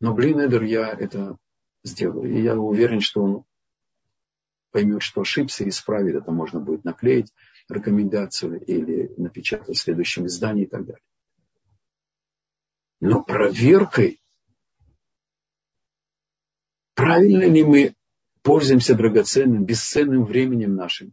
[0.00, 1.36] Но, блин, Эдер, я это
[1.84, 2.32] сделаю.
[2.32, 3.44] И я уверен, что он
[4.70, 6.32] поймет, что ошибся, исправит это.
[6.32, 7.32] Можно будет наклеить
[7.68, 11.04] рекомендацию или напечатать в следующем издании и так далее.
[13.00, 14.20] Но проверкой
[17.10, 17.94] Правильно ли мы
[18.42, 21.12] пользуемся драгоценным, бесценным временем нашим,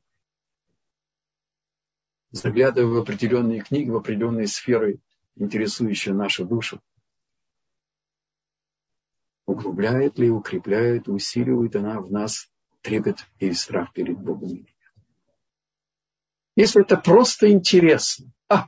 [2.30, 5.00] заглядывая в определенные книги, в определенные сферы,
[5.38, 6.80] интересующие нашу душу?
[9.48, 12.48] Углубляет ли, укрепляет, усиливает она в нас
[12.84, 14.68] трепет и страх перед Богом?
[16.56, 18.68] Если это просто интересно, а,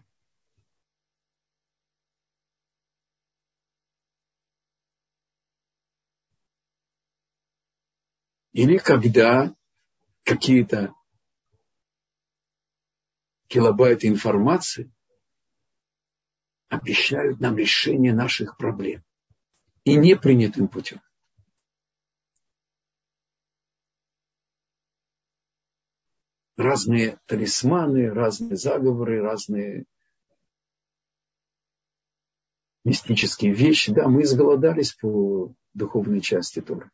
[8.60, 9.55] Или когда
[10.26, 10.93] какие-то
[13.47, 14.91] килобайты информации
[16.68, 19.01] обещают нам решение наших проблем
[19.86, 20.99] и непринятым путем.
[26.57, 29.86] Разные талисманы, разные заговоры, разные
[32.84, 33.93] мистические вещи.
[33.93, 36.91] Да, мы изголодались по духовной части Торы.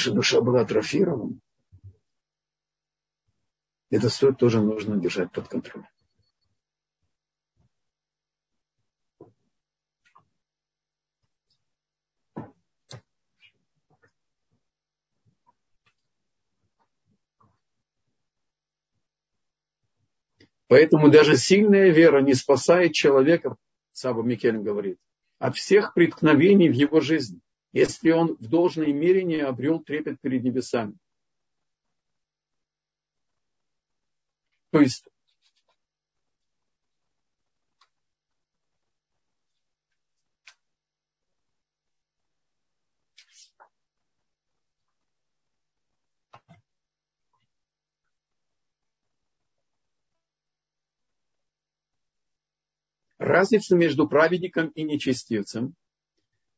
[0.00, 1.38] Наша душа была атрофирована.
[3.90, 5.86] Это стоит тоже нужно держать под контролем.
[20.66, 23.56] Поэтому даже сильная вера не спасает человека,
[23.92, 24.98] Саба Микель говорит,
[25.38, 27.42] от всех преткновений в его жизни
[27.72, 30.94] если он в должной мере не обрел трепет перед небесами.
[34.70, 35.08] То есть
[53.18, 55.74] разница между праведником и нечестивцем–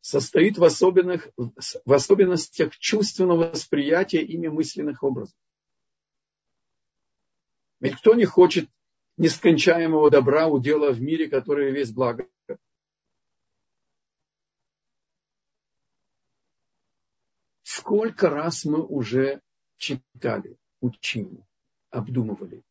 [0.03, 5.35] состоит в, особенных, в особенностях чувственного восприятия ими мысленных образов.
[7.81, 8.69] Ведь кто не хочет
[9.17, 12.29] нескончаемого добра удела в мире, который весь благо?
[17.63, 19.41] Сколько раз мы уже
[19.77, 21.47] читали, учили,
[21.91, 22.65] обдумывали,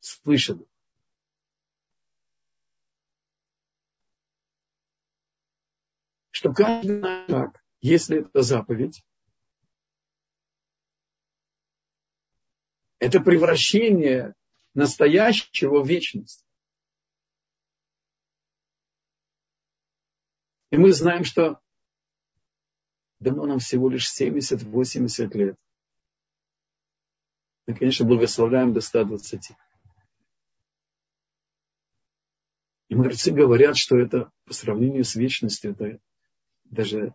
[0.00, 0.66] слышали.
[6.34, 9.04] Что каждый шаг, если это заповедь,
[12.98, 14.34] это превращение
[14.74, 16.44] настоящего в вечность.
[20.72, 21.60] И мы знаем, что
[23.20, 25.56] дано нам всего лишь 70-80 лет.
[27.68, 29.52] Мы, конечно, благословляем до 120.
[32.88, 36.00] И мудрецы говорят, что это по сравнению с вечностью, это
[36.64, 37.14] даже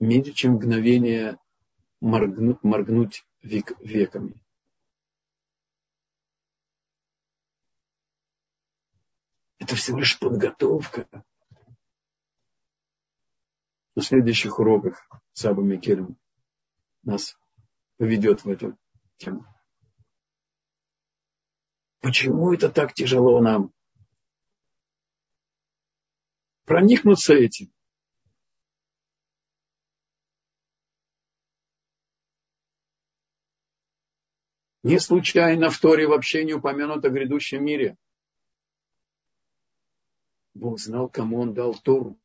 [0.00, 1.38] меньше, чем мгновение
[2.00, 4.40] моргнуть, моргнуть век, веками.
[9.58, 11.08] Это всего лишь подготовка
[13.94, 16.18] на следующих уроках Саба Микелем
[17.02, 17.38] нас
[17.96, 18.76] поведет в эту
[19.16, 19.46] тему.
[22.00, 23.72] Почему это так тяжело нам?
[26.64, 27.70] Проникнуться этим.
[34.82, 37.96] Не случайно в Торе вообще не упомянут о грядущем мире.
[40.54, 42.18] Бог знал, кому он дал Тору.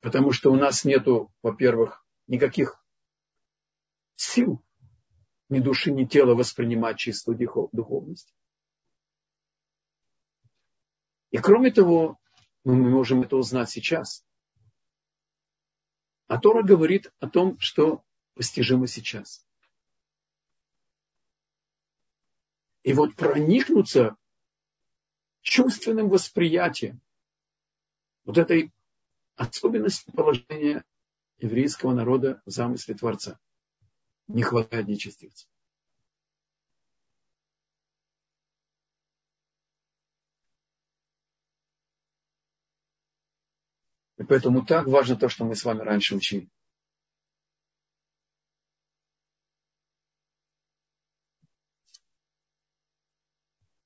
[0.00, 2.82] Потому что у нас нету, во-первых, никаких
[4.16, 4.62] сил,
[5.48, 7.38] ни души, ни тела воспринимать чистую
[7.72, 8.34] духовность.
[11.30, 12.19] И кроме того,
[12.64, 14.24] мы можем это узнать сейчас.
[16.26, 18.04] А Тора говорит о том, что
[18.34, 19.46] постижимо сейчас.
[22.82, 24.16] И вот проникнуться
[25.42, 27.00] чувственным восприятием
[28.24, 28.72] вот этой
[29.36, 30.84] особенности положения
[31.38, 33.38] еврейского народа в замысле Творца.
[34.28, 35.48] Не хватает нечестивцев.
[35.48, 35.59] И
[44.30, 46.48] поэтому так важно то, что мы с вами раньше учили.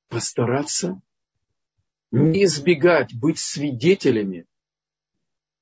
[0.08, 1.00] Постараться
[2.10, 4.46] не избегать быть свидетелями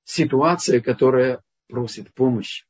[0.03, 2.67] ситуации, которая просит помощи.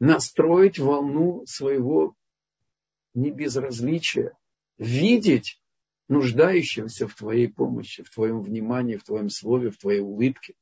[0.00, 2.16] Настроить волну своего
[3.14, 4.36] небезразличия,
[4.76, 5.62] видеть
[6.08, 10.54] нуждающегося в твоей помощи, в твоем внимании, в твоем слове, в твоей улыбке.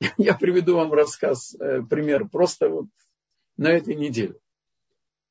[0.18, 2.88] Я приведу вам рассказ, э, пример, просто вот
[3.56, 4.38] на этой неделе.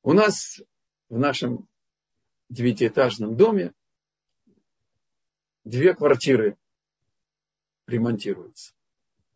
[0.02, 0.60] У нас
[1.08, 1.68] в нашем
[2.48, 3.72] девятиэтажном доме
[5.64, 6.56] две квартиры
[7.86, 8.77] ремонтируются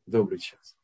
[0.07, 0.77] добрый час.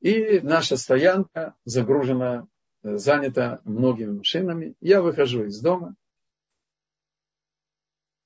[0.00, 2.46] И наша стоянка загружена,
[2.82, 4.74] э, занята многими машинами.
[4.80, 5.96] Я выхожу из дома,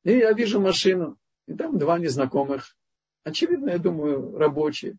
[0.03, 2.77] и я вижу машину, и там два незнакомых,
[3.25, 4.99] очевидно, я думаю, рабочие.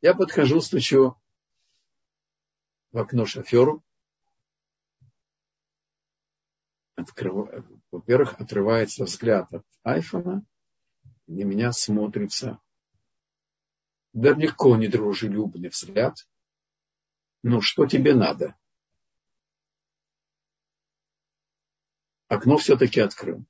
[0.00, 1.16] Я подхожу, стучу
[2.92, 3.82] в окно шоферу.
[6.94, 7.48] Открыв...
[7.90, 10.44] Во-первых, отрывается взгляд от айфона,
[11.26, 12.60] на меня смотрится
[14.14, 16.16] далеко не дружелюбный взгляд.
[17.42, 18.56] Ну, что тебе надо?
[22.28, 23.44] Окно все-таки открыл.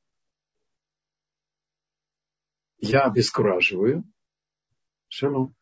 [2.79, 4.05] Я обескураживаю.
[5.09, 5.55] Шалом.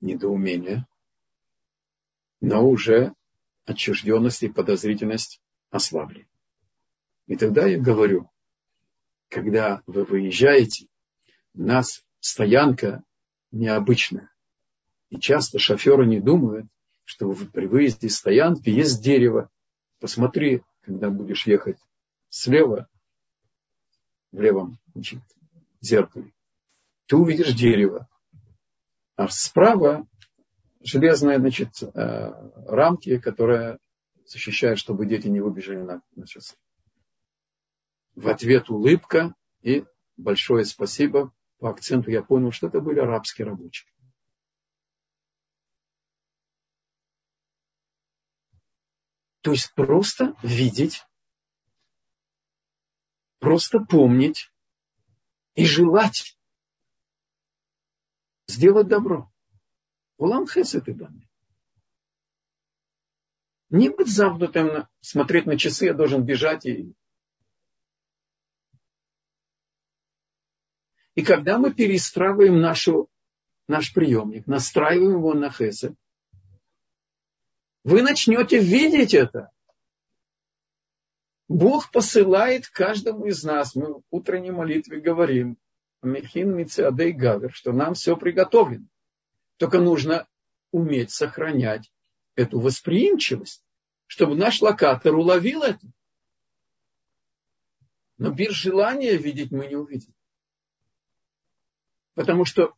[0.00, 0.86] Недоумение.
[2.40, 3.14] Но уже
[3.66, 5.40] отчужденность и подозрительность
[5.70, 6.28] ослабли.
[7.26, 8.30] И тогда я говорю,
[9.28, 10.88] когда вы выезжаете,
[11.54, 13.04] нас стоянка
[13.52, 14.30] необычная.
[15.10, 16.66] И часто шоферы не думают,
[17.04, 19.48] что при выезде из стоянки есть дерево.
[20.00, 21.78] Посмотри, когда будешь ехать
[22.28, 22.88] слева,
[24.32, 25.20] в левом значит,
[25.80, 26.32] зеркале,
[27.06, 28.08] ты увидишь дерево.
[29.14, 30.06] А справа
[30.80, 31.86] железные значит, э,
[32.66, 33.78] рамки, которые
[34.26, 36.56] защищают, чтобы дети не выбежали на, на шоссе.
[38.16, 39.84] В ответ улыбка и
[40.16, 43.90] большое спасибо по акценту я понял, что это были арабские рабочие.
[49.40, 51.04] То есть просто видеть,
[53.38, 54.50] просто помнить
[55.54, 56.36] и желать
[58.48, 59.32] сделать добро.
[60.16, 61.28] Улам хесед и дами.
[63.70, 66.94] Не быть замкнутым, смотреть на часы, я должен бежать и
[71.16, 73.08] И когда мы перестраиваем нашу,
[73.66, 75.94] наш приемник, настраиваем его на хесед,
[77.84, 79.50] вы начнете видеть это.
[81.48, 85.56] Бог посылает каждому из нас, мы в утренней молитве говорим,
[86.02, 88.86] Мехин Мициадей Гавер, что нам все приготовлено.
[89.56, 90.26] Только нужно
[90.70, 91.90] уметь сохранять
[92.34, 93.64] эту восприимчивость,
[94.06, 95.86] чтобы наш локатор уловил это.
[98.18, 100.15] Но без желания видеть мы не увидим.
[102.16, 102.74] Потому что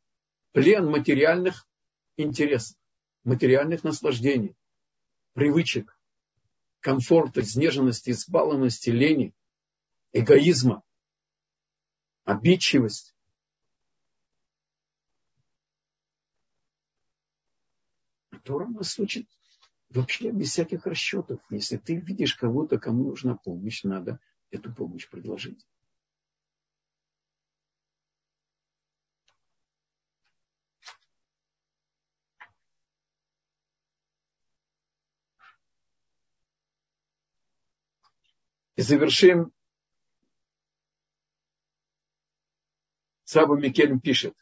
[0.50, 1.68] плен материальных
[2.16, 2.76] интересов,
[3.22, 4.56] материальных наслаждений,
[5.32, 5.96] привычек,
[6.80, 9.32] комфорта, изнеженности, избалованности, лени,
[10.12, 10.82] эгоизма,
[12.24, 13.14] обидчивость.
[18.42, 19.28] Тора нас учит
[19.88, 21.40] вообще без всяких расчетов.
[21.48, 24.18] Если ты видишь кого-то, кому нужна помощь, надо
[24.50, 25.64] эту помощь предложить.
[38.78, 39.52] И завершим.
[43.24, 44.36] Саба Микельм пишет.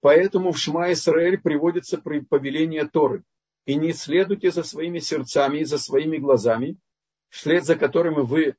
[0.00, 3.22] Поэтому в Шма Исраэль приводится повеление Торы.
[3.64, 6.76] И не следуйте за своими сердцами и за своими глазами,
[7.28, 8.56] вслед за которыми вы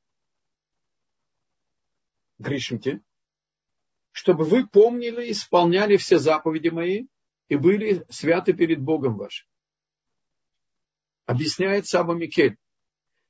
[2.38, 3.02] грешите,
[4.12, 7.06] чтобы вы помнили, и исполняли все заповеди мои
[7.48, 9.46] и были святы перед Богом вашим
[11.28, 12.56] объясняет Саба Микель,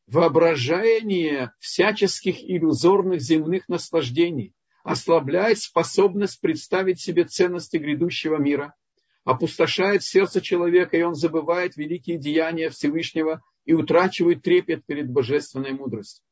[0.07, 8.77] воображение всяческих иллюзорных земных наслаждений ослабляет способность представить себе ценности грядущего мира,
[9.25, 16.25] опустошает сердце человека, и он забывает великие деяния Всевышнего и утрачивает трепет перед божественной мудростью.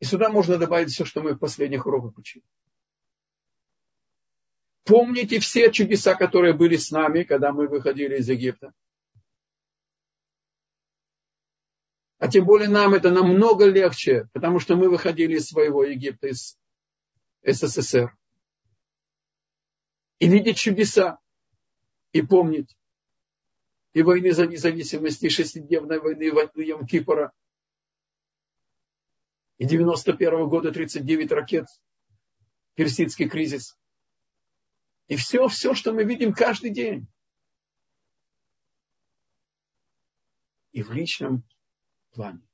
[0.00, 2.44] И сюда можно добавить все, что мы в последних уроках учили.
[4.88, 8.72] Помните все чудеса, которые были с нами, когда мы выходили из Египта?
[12.16, 16.56] А тем более нам это намного легче, потому что мы выходили из своего Египта, из
[17.44, 18.16] СССР.
[20.20, 21.18] И видеть чудеса,
[22.12, 22.74] и помнить.
[23.92, 27.30] И войны за независимость, и шестидневной войны, и войны Йом-Кипора.
[29.58, 31.66] И 91 -го года 39 ракет,
[32.74, 33.76] персидский кризис–
[35.08, 37.08] и все, все, что мы видим каждый день.
[40.72, 41.42] И в личном
[42.10, 42.46] плане.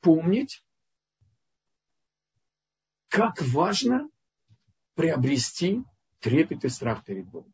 [0.00, 0.64] Помнить,
[3.08, 4.08] как важно
[4.94, 5.82] приобрести
[6.20, 7.52] трепет и страх перед Богом.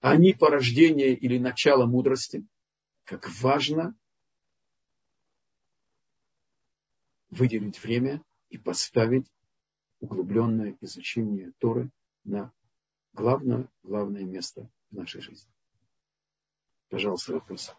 [0.00, 2.44] Они порождение или начало мудрости–
[3.06, 3.96] как важно
[7.30, 9.30] выделить время и поставить
[10.00, 11.90] углубленное изучение Торы
[12.24, 12.52] на
[13.12, 15.50] главное, главное место в нашей жизни.
[16.88, 17.72] Пожалуйста, вопросы.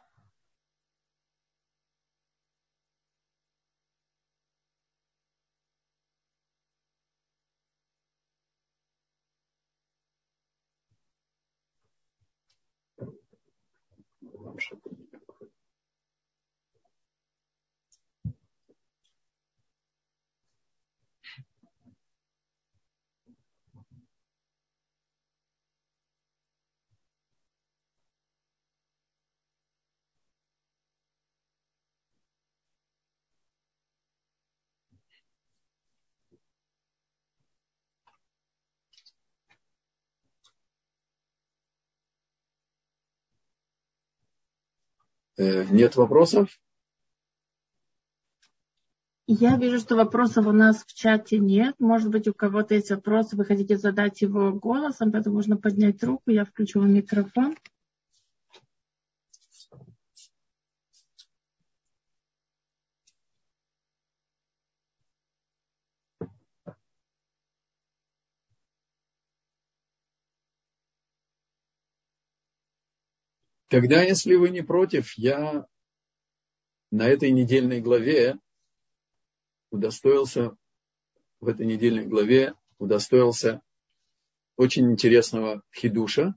[14.22, 15.07] Вам что-то
[45.38, 46.50] нет вопросов?
[49.30, 51.76] Я вижу, что вопросов у нас в чате нет.
[51.80, 56.32] Может быть, у кого-то есть вопросы, вы хотите задать его голосом, поэтому можно поднять руку,
[56.32, 57.58] я включу микрофон.
[73.68, 75.68] Тогда, если вы не против, я
[76.89, 78.39] на этой недельной главе
[79.72, 80.55] удостоился,
[81.41, 83.61] в этой недельной главе удостоился
[84.55, 86.36] очень интересного хидуша.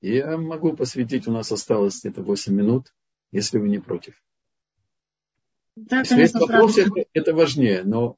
[0.00, 2.94] И я могу посвятить, у нас осталось где-то 8 минут,
[3.32, 4.22] если вы не против.
[5.74, 8.16] Да, если конечно, есть вопросы, это, это важнее, но...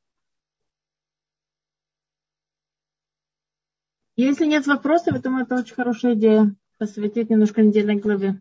[4.16, 8.41] Если нет вопросов, я думаю, это очень хорошая идея посвятить немножко недельной главе.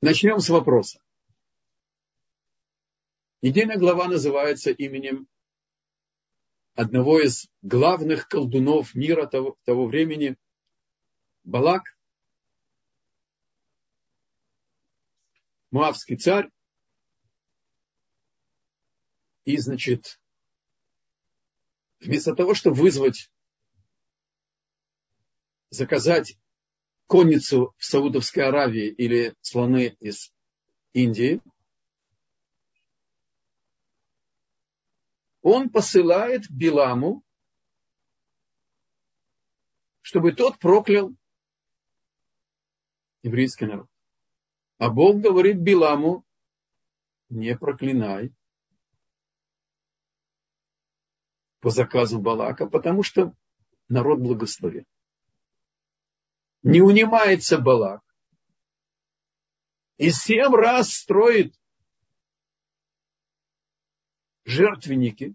[0.00, 1.00] Начнем с вопроса.
[3.42, 5.28] Недельная глава называется именем
[6.74, 10.36] одного из главных колдунов мира того, того времени,
[11.42, 11.82] Балак,
[15.70, 16.48] Муавский царь,
[19.48, 20.20] и, значит,
[22.00, 23.32] вместо того, чтобы вызвать,
[25.70, 26.36] заказать
[27.06, 30.34] конницу в Саудовской Аравии или слоны из
[30.92, 31.40] Индии,
[35.40, 37.24] он посылает Биламу,
[40.02, 41.10] чтобы тот проклял
[43.22, 43.88] еврейский народ.
[44.76, 46.22] А Бог говорит Биламу,
[47.30, 48.34] не проклинай.
[51.60, 53.34] По заказу Балака, потому что
[53.88, 54.84] народ благословен.
[56.62, 58.02] Не унимается Балак.
[59.96, 61.58] И семь раз строит
[64.44, 65.34] жертвенники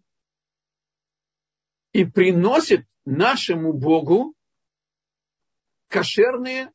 [1.91, 4.33] и приносит нашему Богу
[5.87, 6.71] кошерные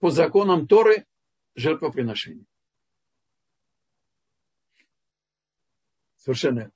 [0.00, 1.06] по законам Торы
[1.54, 2.44] жертвоприношения.
[6.16, 6.70] Совершенно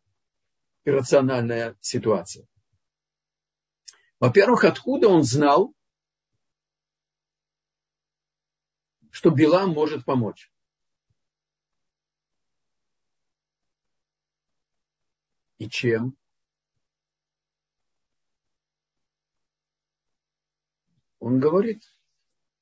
[0.85, 2.47] иррациональная ситуация.
[4.21, 5.75] Во-первых, откуда он знал,
[9.11, 10.51] что Билам может помочь?
[15.59, 16.17] И чем?
[21.21, 21.83] Он говорит,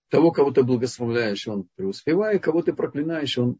[0.09, 3.59] того, кого ты благословляешь, он преуспевает, кого ты проклинаешь, он...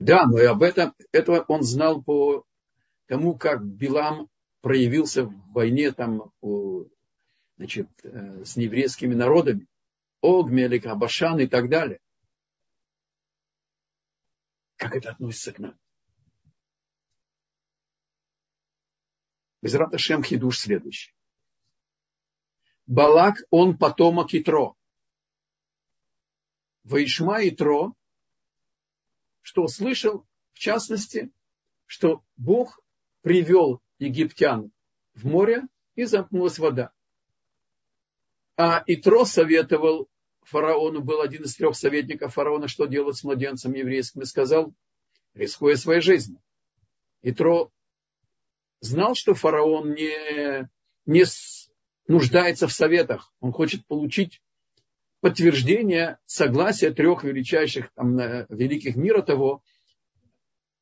[0.00, 2.44] Да, но и об этом этого он знал по
[3.06, 4.28] тому, как Билам
[4.60, 6.32] проявился в войне там,
[7.56, 9.66] значит, э, с еврейскими народами.
[10.20, 12.00] Ог, Мелик, Абашан и так далее.
[14.76, 15.78] Как это относится к нам?
[19.60, 21.12] Безрат Ашем Хидуш следующий.
[22.86, 24.76] Балак, он потомок Итро.
[26.84, 27.94] Ваишма Итро,
[29.48, 31.32] что услышал, в частности,
[31.86, 32.80] что Бог
[33.22, 34.72] привел египтян
[35.14, 35.62] в море
[35.94, 36.92] и замкнулась вода.
[38.58, 40.10] А Итро советовал
[40.42, 44.74] фараону, был один из трех советников фараона, что делать с младенцем еврейским, и сказал,
[45.32, 46.42] рискуя своей жизнью.
[47.22, 47.72] Итро
[48.80, 50.68] знал, что фараон не,
[51.06, 51.24] не
[52.06, 53.32] нуждается в советах.
[53.40, 54.42] Он хочет получить
[55.20, 58.16] подтверждение согласия трех величайших там,
[58.48, 59.62] великих мира того,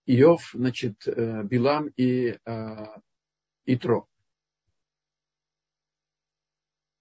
[0.06, 2.86] Иов, значит, э, Билам и э,
[3.64, 4.06] Итро.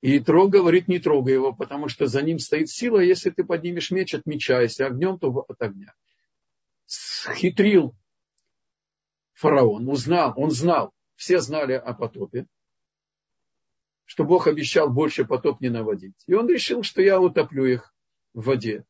[0.01, 3.91] И Итро говорит, не трогай его, потому что за ним стоит сила, если ты поднимешь
[3.91, 5.93] меч от меча, если огнем, то от огня.
[6.85, 7.95] Схитрил
[9.33, 12.47] фараон, узнал, он знал, все знали о потопе,
[14.05, 16.15] что Бог обещал больше потоп не наводить.
[16.27, 17.93] И он решил, что я утоплю их
[18.33, 18.85] в воде.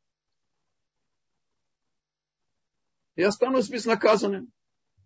[3.16, 4.52] И останусь безнаказанным.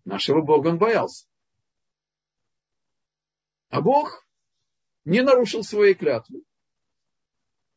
[0.04, 1.28] Нашего Бога он боялся.
[3.70, 4.26] А Бог
[5.06, 6.44] не нарушил своей клятвы.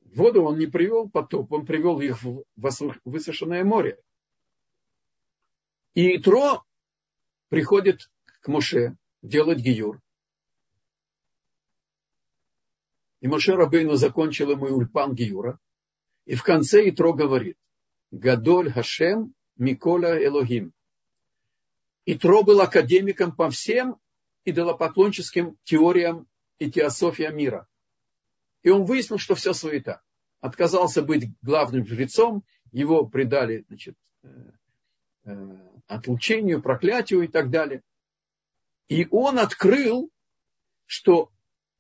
[0.00, 2.44] Воду он не привел потоп, он привел их в
[3.04, 3.98] высушенное море.
[5.94, 6.64] И Тро
[7.48, 8.10] приходит
[8.40, 10.00] к Моше делать гиюр.
[13.22, 15.60] И Моше Рабейну закончил ему Ульпан Гиюра.
[16.24, 17.56] И в конце Итро говорит,
[18.10, 20.72] Гадоль Хашем Миколя Элогим.
[22.04, 23.96] Итро был академиком по всем
[24.44, 26.26] идолопоклонческим теориям
[26.58, 27.68] и теософия мира.
[28.64, 30.02] И он выяснил, что все суета.
[30.40, 32.42] Отказался быть главным жрецом,
[32.72, 34.28] его предали значит, э,
[35.26, 35.56] э,
[35.86, 37.82] отлучению, проклятию и так далее.
[38.88, 40.10] И он открыл,
[40.86, 41.30] что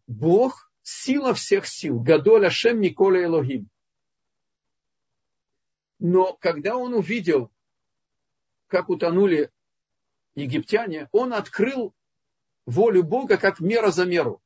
[0.06, 2.00] Бог сила всех сил.
[2.00, 3.68] Гадоля Шем Николя Элогим.
[5.98, 7.52] Но когда он увидел,
[8.66, 9.52] как утонули
[10.34, 11.94] египтяне, он открыл
[12.66, 14.42] волю Бога как мера за меру.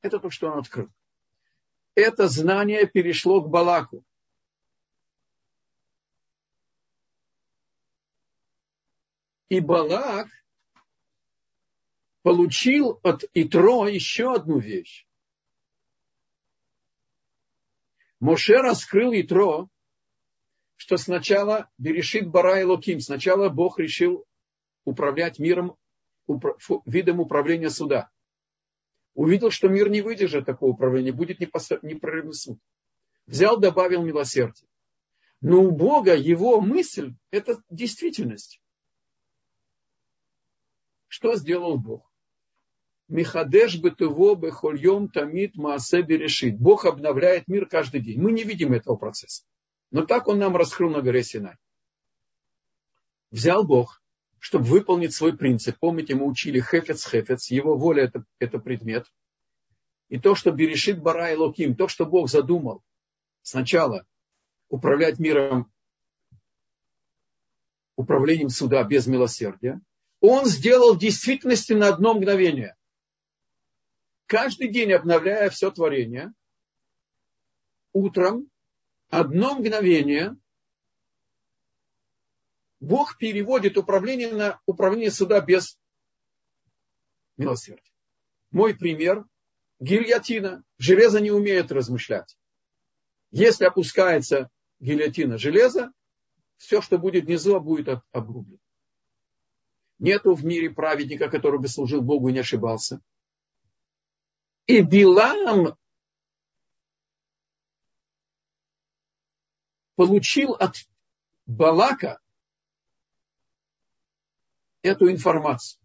[0.00, 0.90] Это то, что он открыл.
[1.94, 4.04] Это знание перешло к Балаку.
[9.48, 10.28] И Балак
[12.24, 15.06] получил от Итро еще одну вещь.
[18.18, 19.68] Моше раскрыл Итро,
[20.76, 24.24] что сначала Берешит Бара и Локим, сначала Бог решил
[24.86, 25.76] управлять миром,
[26.86, 28.10] видом управления суда.
[29.12, 32.58] Увидел, что мир не выдержит такого управления, будет непрерывный суд.
[33.26, 34.66] Взял, добавил милосердие.
[35.42, 38.62] Но у Бога его мысль– это действительность.
[41.08, 42.13] Что сделал Бог?
[43.08, 46.58] Михадеш бытово бехольем тамит маасе берешит.
[46.58, 48.20] Бог обновляет мир каждый день.
[48.20, 49.44] Мы не видим этого процесса.
[49.90, 51.56] Но так он нам раскрыл на горе Синай.
[53.30, 54.02] Взял Бог,
[54.38, 55.76] чтобы выполнить свой принцип.
[55.78, 57.50] Помните, мы учили хефец, хефец.
[57.50, 59.06] Его воля это, это предмет.
[60.08, 62.82] И то, что берешит бара и локим, то, что Бог задумал
[63.42, 64.06] сначала
[64.68, 65.70] управлять миром
[67.96, 69.80] управлением суда без милосердия,
[70.20, 72.76] он сделал в действительности на одно мгновение.
[74.26, 76.32] Каждый день обновляя все творение,
[77.92, 78.50] утром
[79.10, 80.36] одно мгновение
[82.80, 85.78] Бог переводит управление на управление суда без
[87.36, 87.92] милосердия.
[88.50, 89.24] Мой пример–
[89.80, 90.64] гильотина.
[90.78, 92.36] Железо не умеет размышлять.
[93.30, 94.50] Если опускается
[94.80, 95.92] гильотина железа,
[96.56, 98.58] все, что будет внизу, будет обрублено.
[99.98, 103.00] Нету в мире праведника, который бы служил Богу и не ошибался.
[104.66, 105.76] И Билам
[109.94, 110.76] получил от
[111.46, 112.20] Балака
[114.82, 115.80] эту информацию.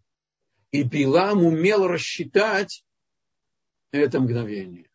[0.70, 2.84] И Билам умел рассчитать
[3.90, 4.90] это мгновение.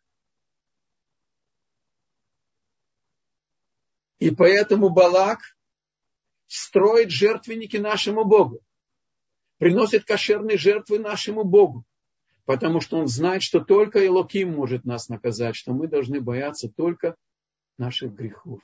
[4.18, 5.40] И поэтому Балак
[6.46, 8.64] строит жертвенники нашему Богу,
[9.58, 11.84] приносит кошерные жертвы нашему Богу,
[12.46, 17.16] потому что он знает, что только Элоким может нас наказать, что мы должны бояться только
[17.76, 18.60] наших грехов.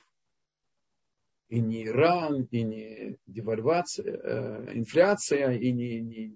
[1.49, 6.33] И не Иран, и не девальвация, э, инфляция, и не, не,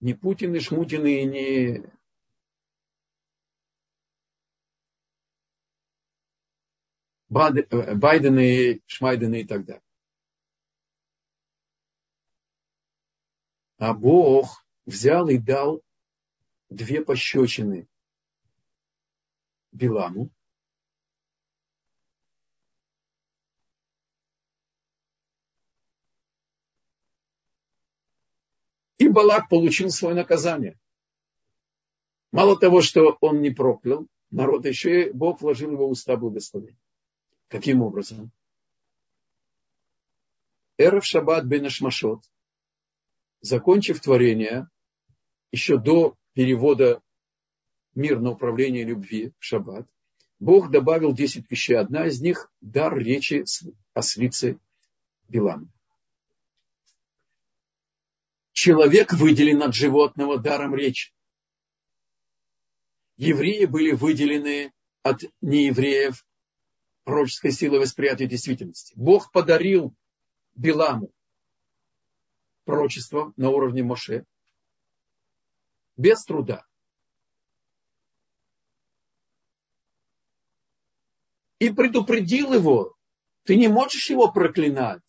[0.00, 1.92] не Путин и Шмутин, и не
[7.32, 9.82] Э, Байдены, Шмайдены и так далее.
[13.78, 15.82] А Бог взял и дал
[16.68, 17.88] две пощечины
[19.72, 20.30] Биламу.
[28.98, 30.78] И Балак получил свое наказание.
[32.30, 36.78] Мало того, что он не проклял народ, еще и Бог вложил в его уста благословение.
[37.48, 38.30] Каким образом?
[40.78, 42.24] Эров Шаббат бен Ашмашот,
[43.40, 44.68] закончив творение,
[45.52, 47.00] еще до перевода
[47.94, 49.86] мир на управление любви в Шаббат,
[50.40, 51.74] Бог добавил 10 вещей.
[51.74, 53.44] Одна из них– дар речи
[53.94, 54.58] ослицы
[55.28, 55.70] Билам.
[58.52, 61.12] Человек выделен от животного даром речи.
[63.16, 64.72] Евреи были выделены
[65.02, 66.26] от неевреев
[67.04, 68.94] пророческой силы восприятия действительности.
[68.96, 69.94] Бог подарил
[70.54, 71.12] Биламу
[72.64, 74.24] пророчество на уровне Моше
[75.96, 76.66] без труда.
[81.58, 82.96] И предупредил его,
[83.44, 85.02] ты не можешь его проклинать.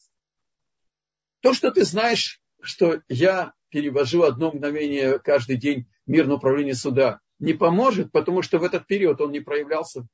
[1.42, 7.22] То, что ты знаешь, что я перевожу одно мгновение каждый день мир на управление суда,
[7.40, 10.08] не поможет, потому что в этот период он не проявлялся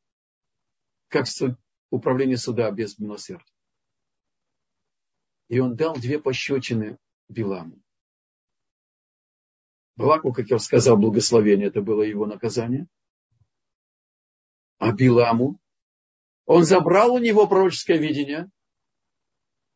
[1.09, 1.25] как
[1.89, 3.53] управление суда без милосердия.
[5.49, 6.97] И он дал две пощечины
[7.27, 7.81] Биламу.
[9.99, 12.87] Балаку, как я сказал, благословение, это было его наказание.
[14.77, 15.59] А Биламу,
[16.45, 18.49] он забрал у него пророческое видение,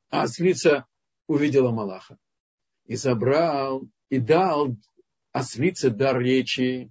[0.09, 0.87] а ослица
[1.27, 2.17] увидела Малаха.
[2.85, 4.77] И забрал, и дал
[5.33, 6.89] ослице дар речи.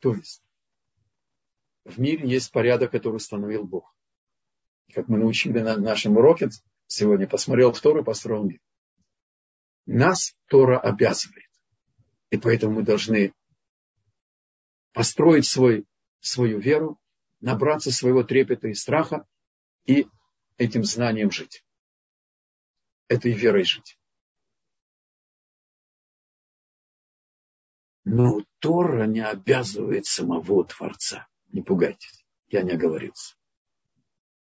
[0.00, 0.42] То есть,
[1.84, 3.94] в мире есть порядок, который установил Бог.
[4.92, 6.50] Как мы научили на нашем уроке,
[6.88, 8.58] сегодня посмотрел в Тору построил мир.
[9.86, 11.50] Нас Тора обязывает.
[12.30, 13.34] И поэтому мы должны
[14.92, 15.86] построить свой,
[16.20, 16.98] свою веру,
[17.40, 19.26] набраться своего трепета и страха
[19.84, 20.06] и
[20.56, 21.64] этим знанием жить.
[23.08, 23.98] Этой верой жить.
[28.04, 31.28] Но Тора не обязывает самого Творца.
[31.52, 33.36] Не пугайтесь, я не оговорился.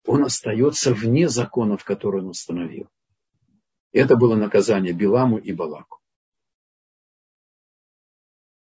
[0.05, 2.89] Он остается вне законов, которые он установил.
[3.91, 5.99] Это было наказание Биламу и Балаку.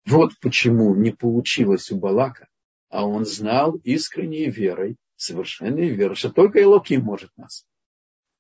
[0.06, 2.48] Вот почему не получилось у Балака,
[2.90, 7.66] а он знал искренней верой, совершенной верой, что только Элоким может нас.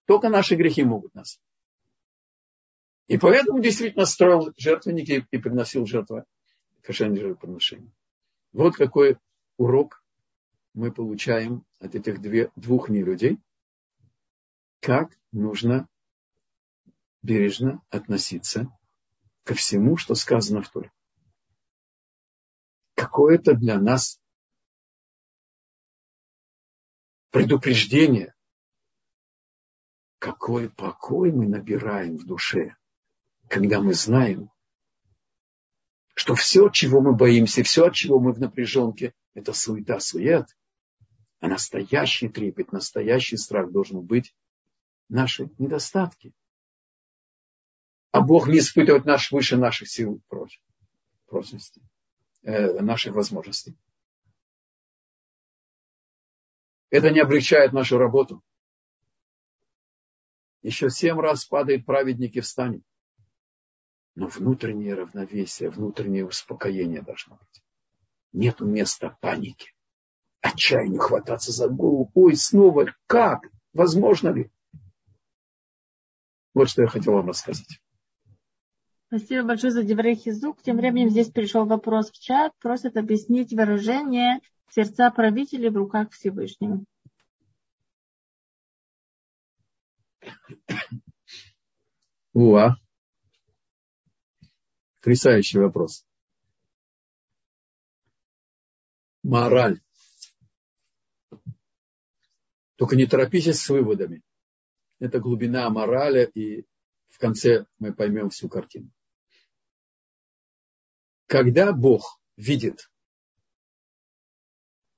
[0.05, 1.39] Только наши грехи могут нас.
[3.07, 6.25] И поэтому действительно строил жертвенники и приносил жертвы,
[6.81, 7.91] кошерные жертвоприношения.
[8.51, 9.17] Вот какой
[9.57, 10.03] урок
[10.73, 13.39] мы получаем от этих две, двух нелюдей,
[14.81, 15.87] как нужно
[17.25, 18.69] бережно относиться
[19.43, 20.91] ко всему, что сказано в Торе.
[22.95, 24.19] Какое-то для нас
[27.31, 28.33] предупреждение,
[30.19, 32.75] какой покой мы набираем в душе,
[33.49, 34.49] когда мы знаем,
[36.15, 40.47] что все, чего мы боимся, все, от чего мы в напряженке, это суета, сует,
[41.41, 44.33] А настоящий трепет, настоящий страх должен быть
[45.09, 46.33] наши недостатки.
[48.15, 50.21] А Бог не испытывает наш выше наших сил
[51.25, 51.81] прочности,
[52.43, 53.77] э, наших возможностей.
[56.91, 58.41] Это не облегчает нашу работу.
[60.61, 62.85] Еще семь раз падает праведник и встанет.
[64.15, 67.63] Но внутреннее равновесие, внутреннее успокоение должно быть.
[68.31, 69.73] Нет места панике,
[70.39, 72.09] отчаянию хвататься за голову.
[72.13, 73.41] Ой, снова, как?
[73.73, 74.49] Возможно ли?
[76.53, 77.81] Вот что я хотел вам рассказать.
[79.17, 80.61] Спасибо большое за Деврей Хизук.
[80.61, 82.51] Тем временем здесь пришел вопрос в чат.
[82.59, 86.83] Просят объяснить выражение сердца правителей в руках Всевышнего.
[92.33, 92.75] Уа.
[94.99, 96.05] Потрясающий вопрос.
[99.23, 99.79] Мораль.
[102.75, 104.23] Только не торопитесь с выводами.
[104.99, 106.65] Это глубина морали, и
[107.07, 108.91] в конце мы поймем всю картину.
[111.27, 112.91] Когда Бог видит,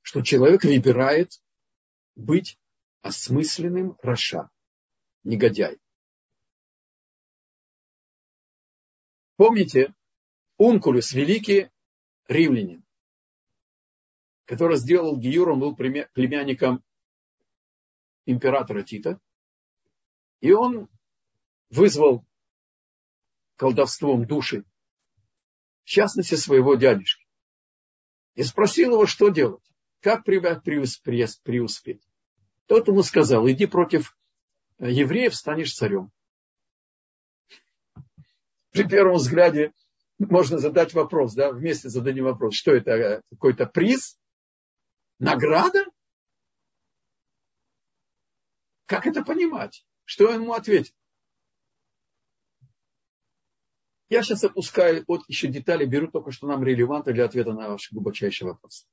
[0.01, 1.41] что человек выбирает
[2.15, 2.59] быть
[3.01, 4.49] осмысленным Раша,
[5.23, 5.79] негодяй.
[9.37, 9.93] Помните,
[10.57, 11.69] Ункулюс, великий
[12.27, 12.83] римлянин,
[14.45, 16.83] который сделал Гиюр, он был племянником
[18.25, 19.19] императора Тита,
[20.41, 20.89] и он
[21.69, 22.25] вызвал
[23.55, 24.65] колдовством души,
[25.87, 27.25] в частности, своего дядюшки,
[28.35, 29.63] и спросил его, что делать,
[30.01, 32.05] как преуспеть.
[32.65, 34.17] Тот ему сказал, иди против
[34.79, 36.11] евреев, станешь царем.
[38.71, 39.71] При первом взгляде
[40.19, 44.19] можно задать вопрос, да, вместе зададим вопрос, что это, какой-то приз,
[45.19, 45.85] награда?
[48.87, 49.85] Как это понимать?
[50.03, 50.93] Что ему ответит?
[54.09, 57.91] Я сейчас опускаю от еще детали, беру только, что нам релевантно для ответа на ваш
[57.91, 58.87] глубочайший вопрос.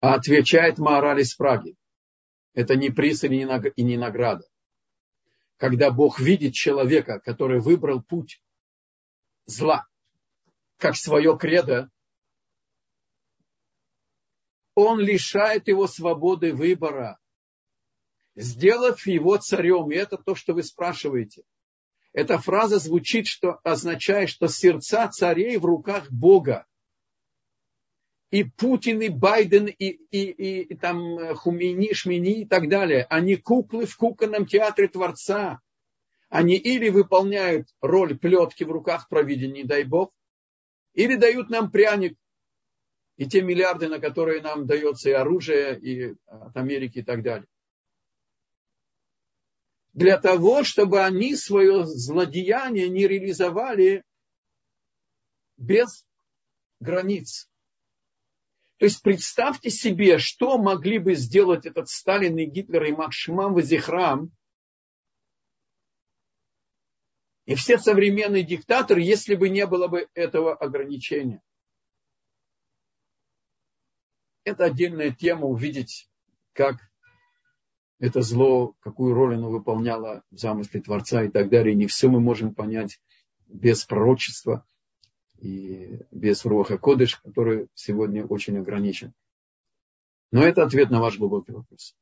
[0.00, 1.74] Отвечает Маораль из Праги.
[2.54, 4.46] Это не приз и не награда.
[5.56, 8.40] Когда Бог видит человека, который выбрал путь
[9.46, 9.86] зла,
[10.76, 11.90] как свое кредо,
[14.76, 17.18] он лишает его свободы выбора,
[18.36, 19.90] сделав его царем.
[19.90, 21.42] И это то, что вы спрашиваете.
[22.12, 26.66] Эта фраза звучит, что означает, что сердца царей в руках Бога.
[28.30, 33.36] И Путин, и Байден, и, и, и, и там Хумини, Шмини и так далее, они
[33.36, 35.60] куклы в кукольном театре Творца.
[36.28, 40.12] Они или выполняют роль плетки в руках провидения, дай Бог,
[40.92, 42.18] или дают нам пряник
[43.16, 47.46] и те миллиарды, на которые нам дается и оружие, и от Америки и так далее.
[49.92, 54.04] Для того, чтобы они свое злодеяние не реализовали
[55.56, 56.06] без
[56.80, 57.48] границ.
[58.78, 64.30] То есть представьте себе, что могли бы сделать этот Сталин и Гитлер и Макшимам Вазихрам
[67.48, 71.42] и все современные диктаторы, если бы не было бы этого ограничения.
[74.44, 76.08] Это отдельная тема, увидеть,
[76.52, 76.76] как
[77.98, 81.74] это зло, какую роль оно выполняло в замысле Творца и так далее.
[81.74, 83.00] Не все мы можем понять
[83.46, 84.64] без пророчества
[85.38, 89.12] и без Руаха Кодыш, который сегодня очень ограничен.
[90.30, 91.96] Но это ответ на ваш глубокий вопрос.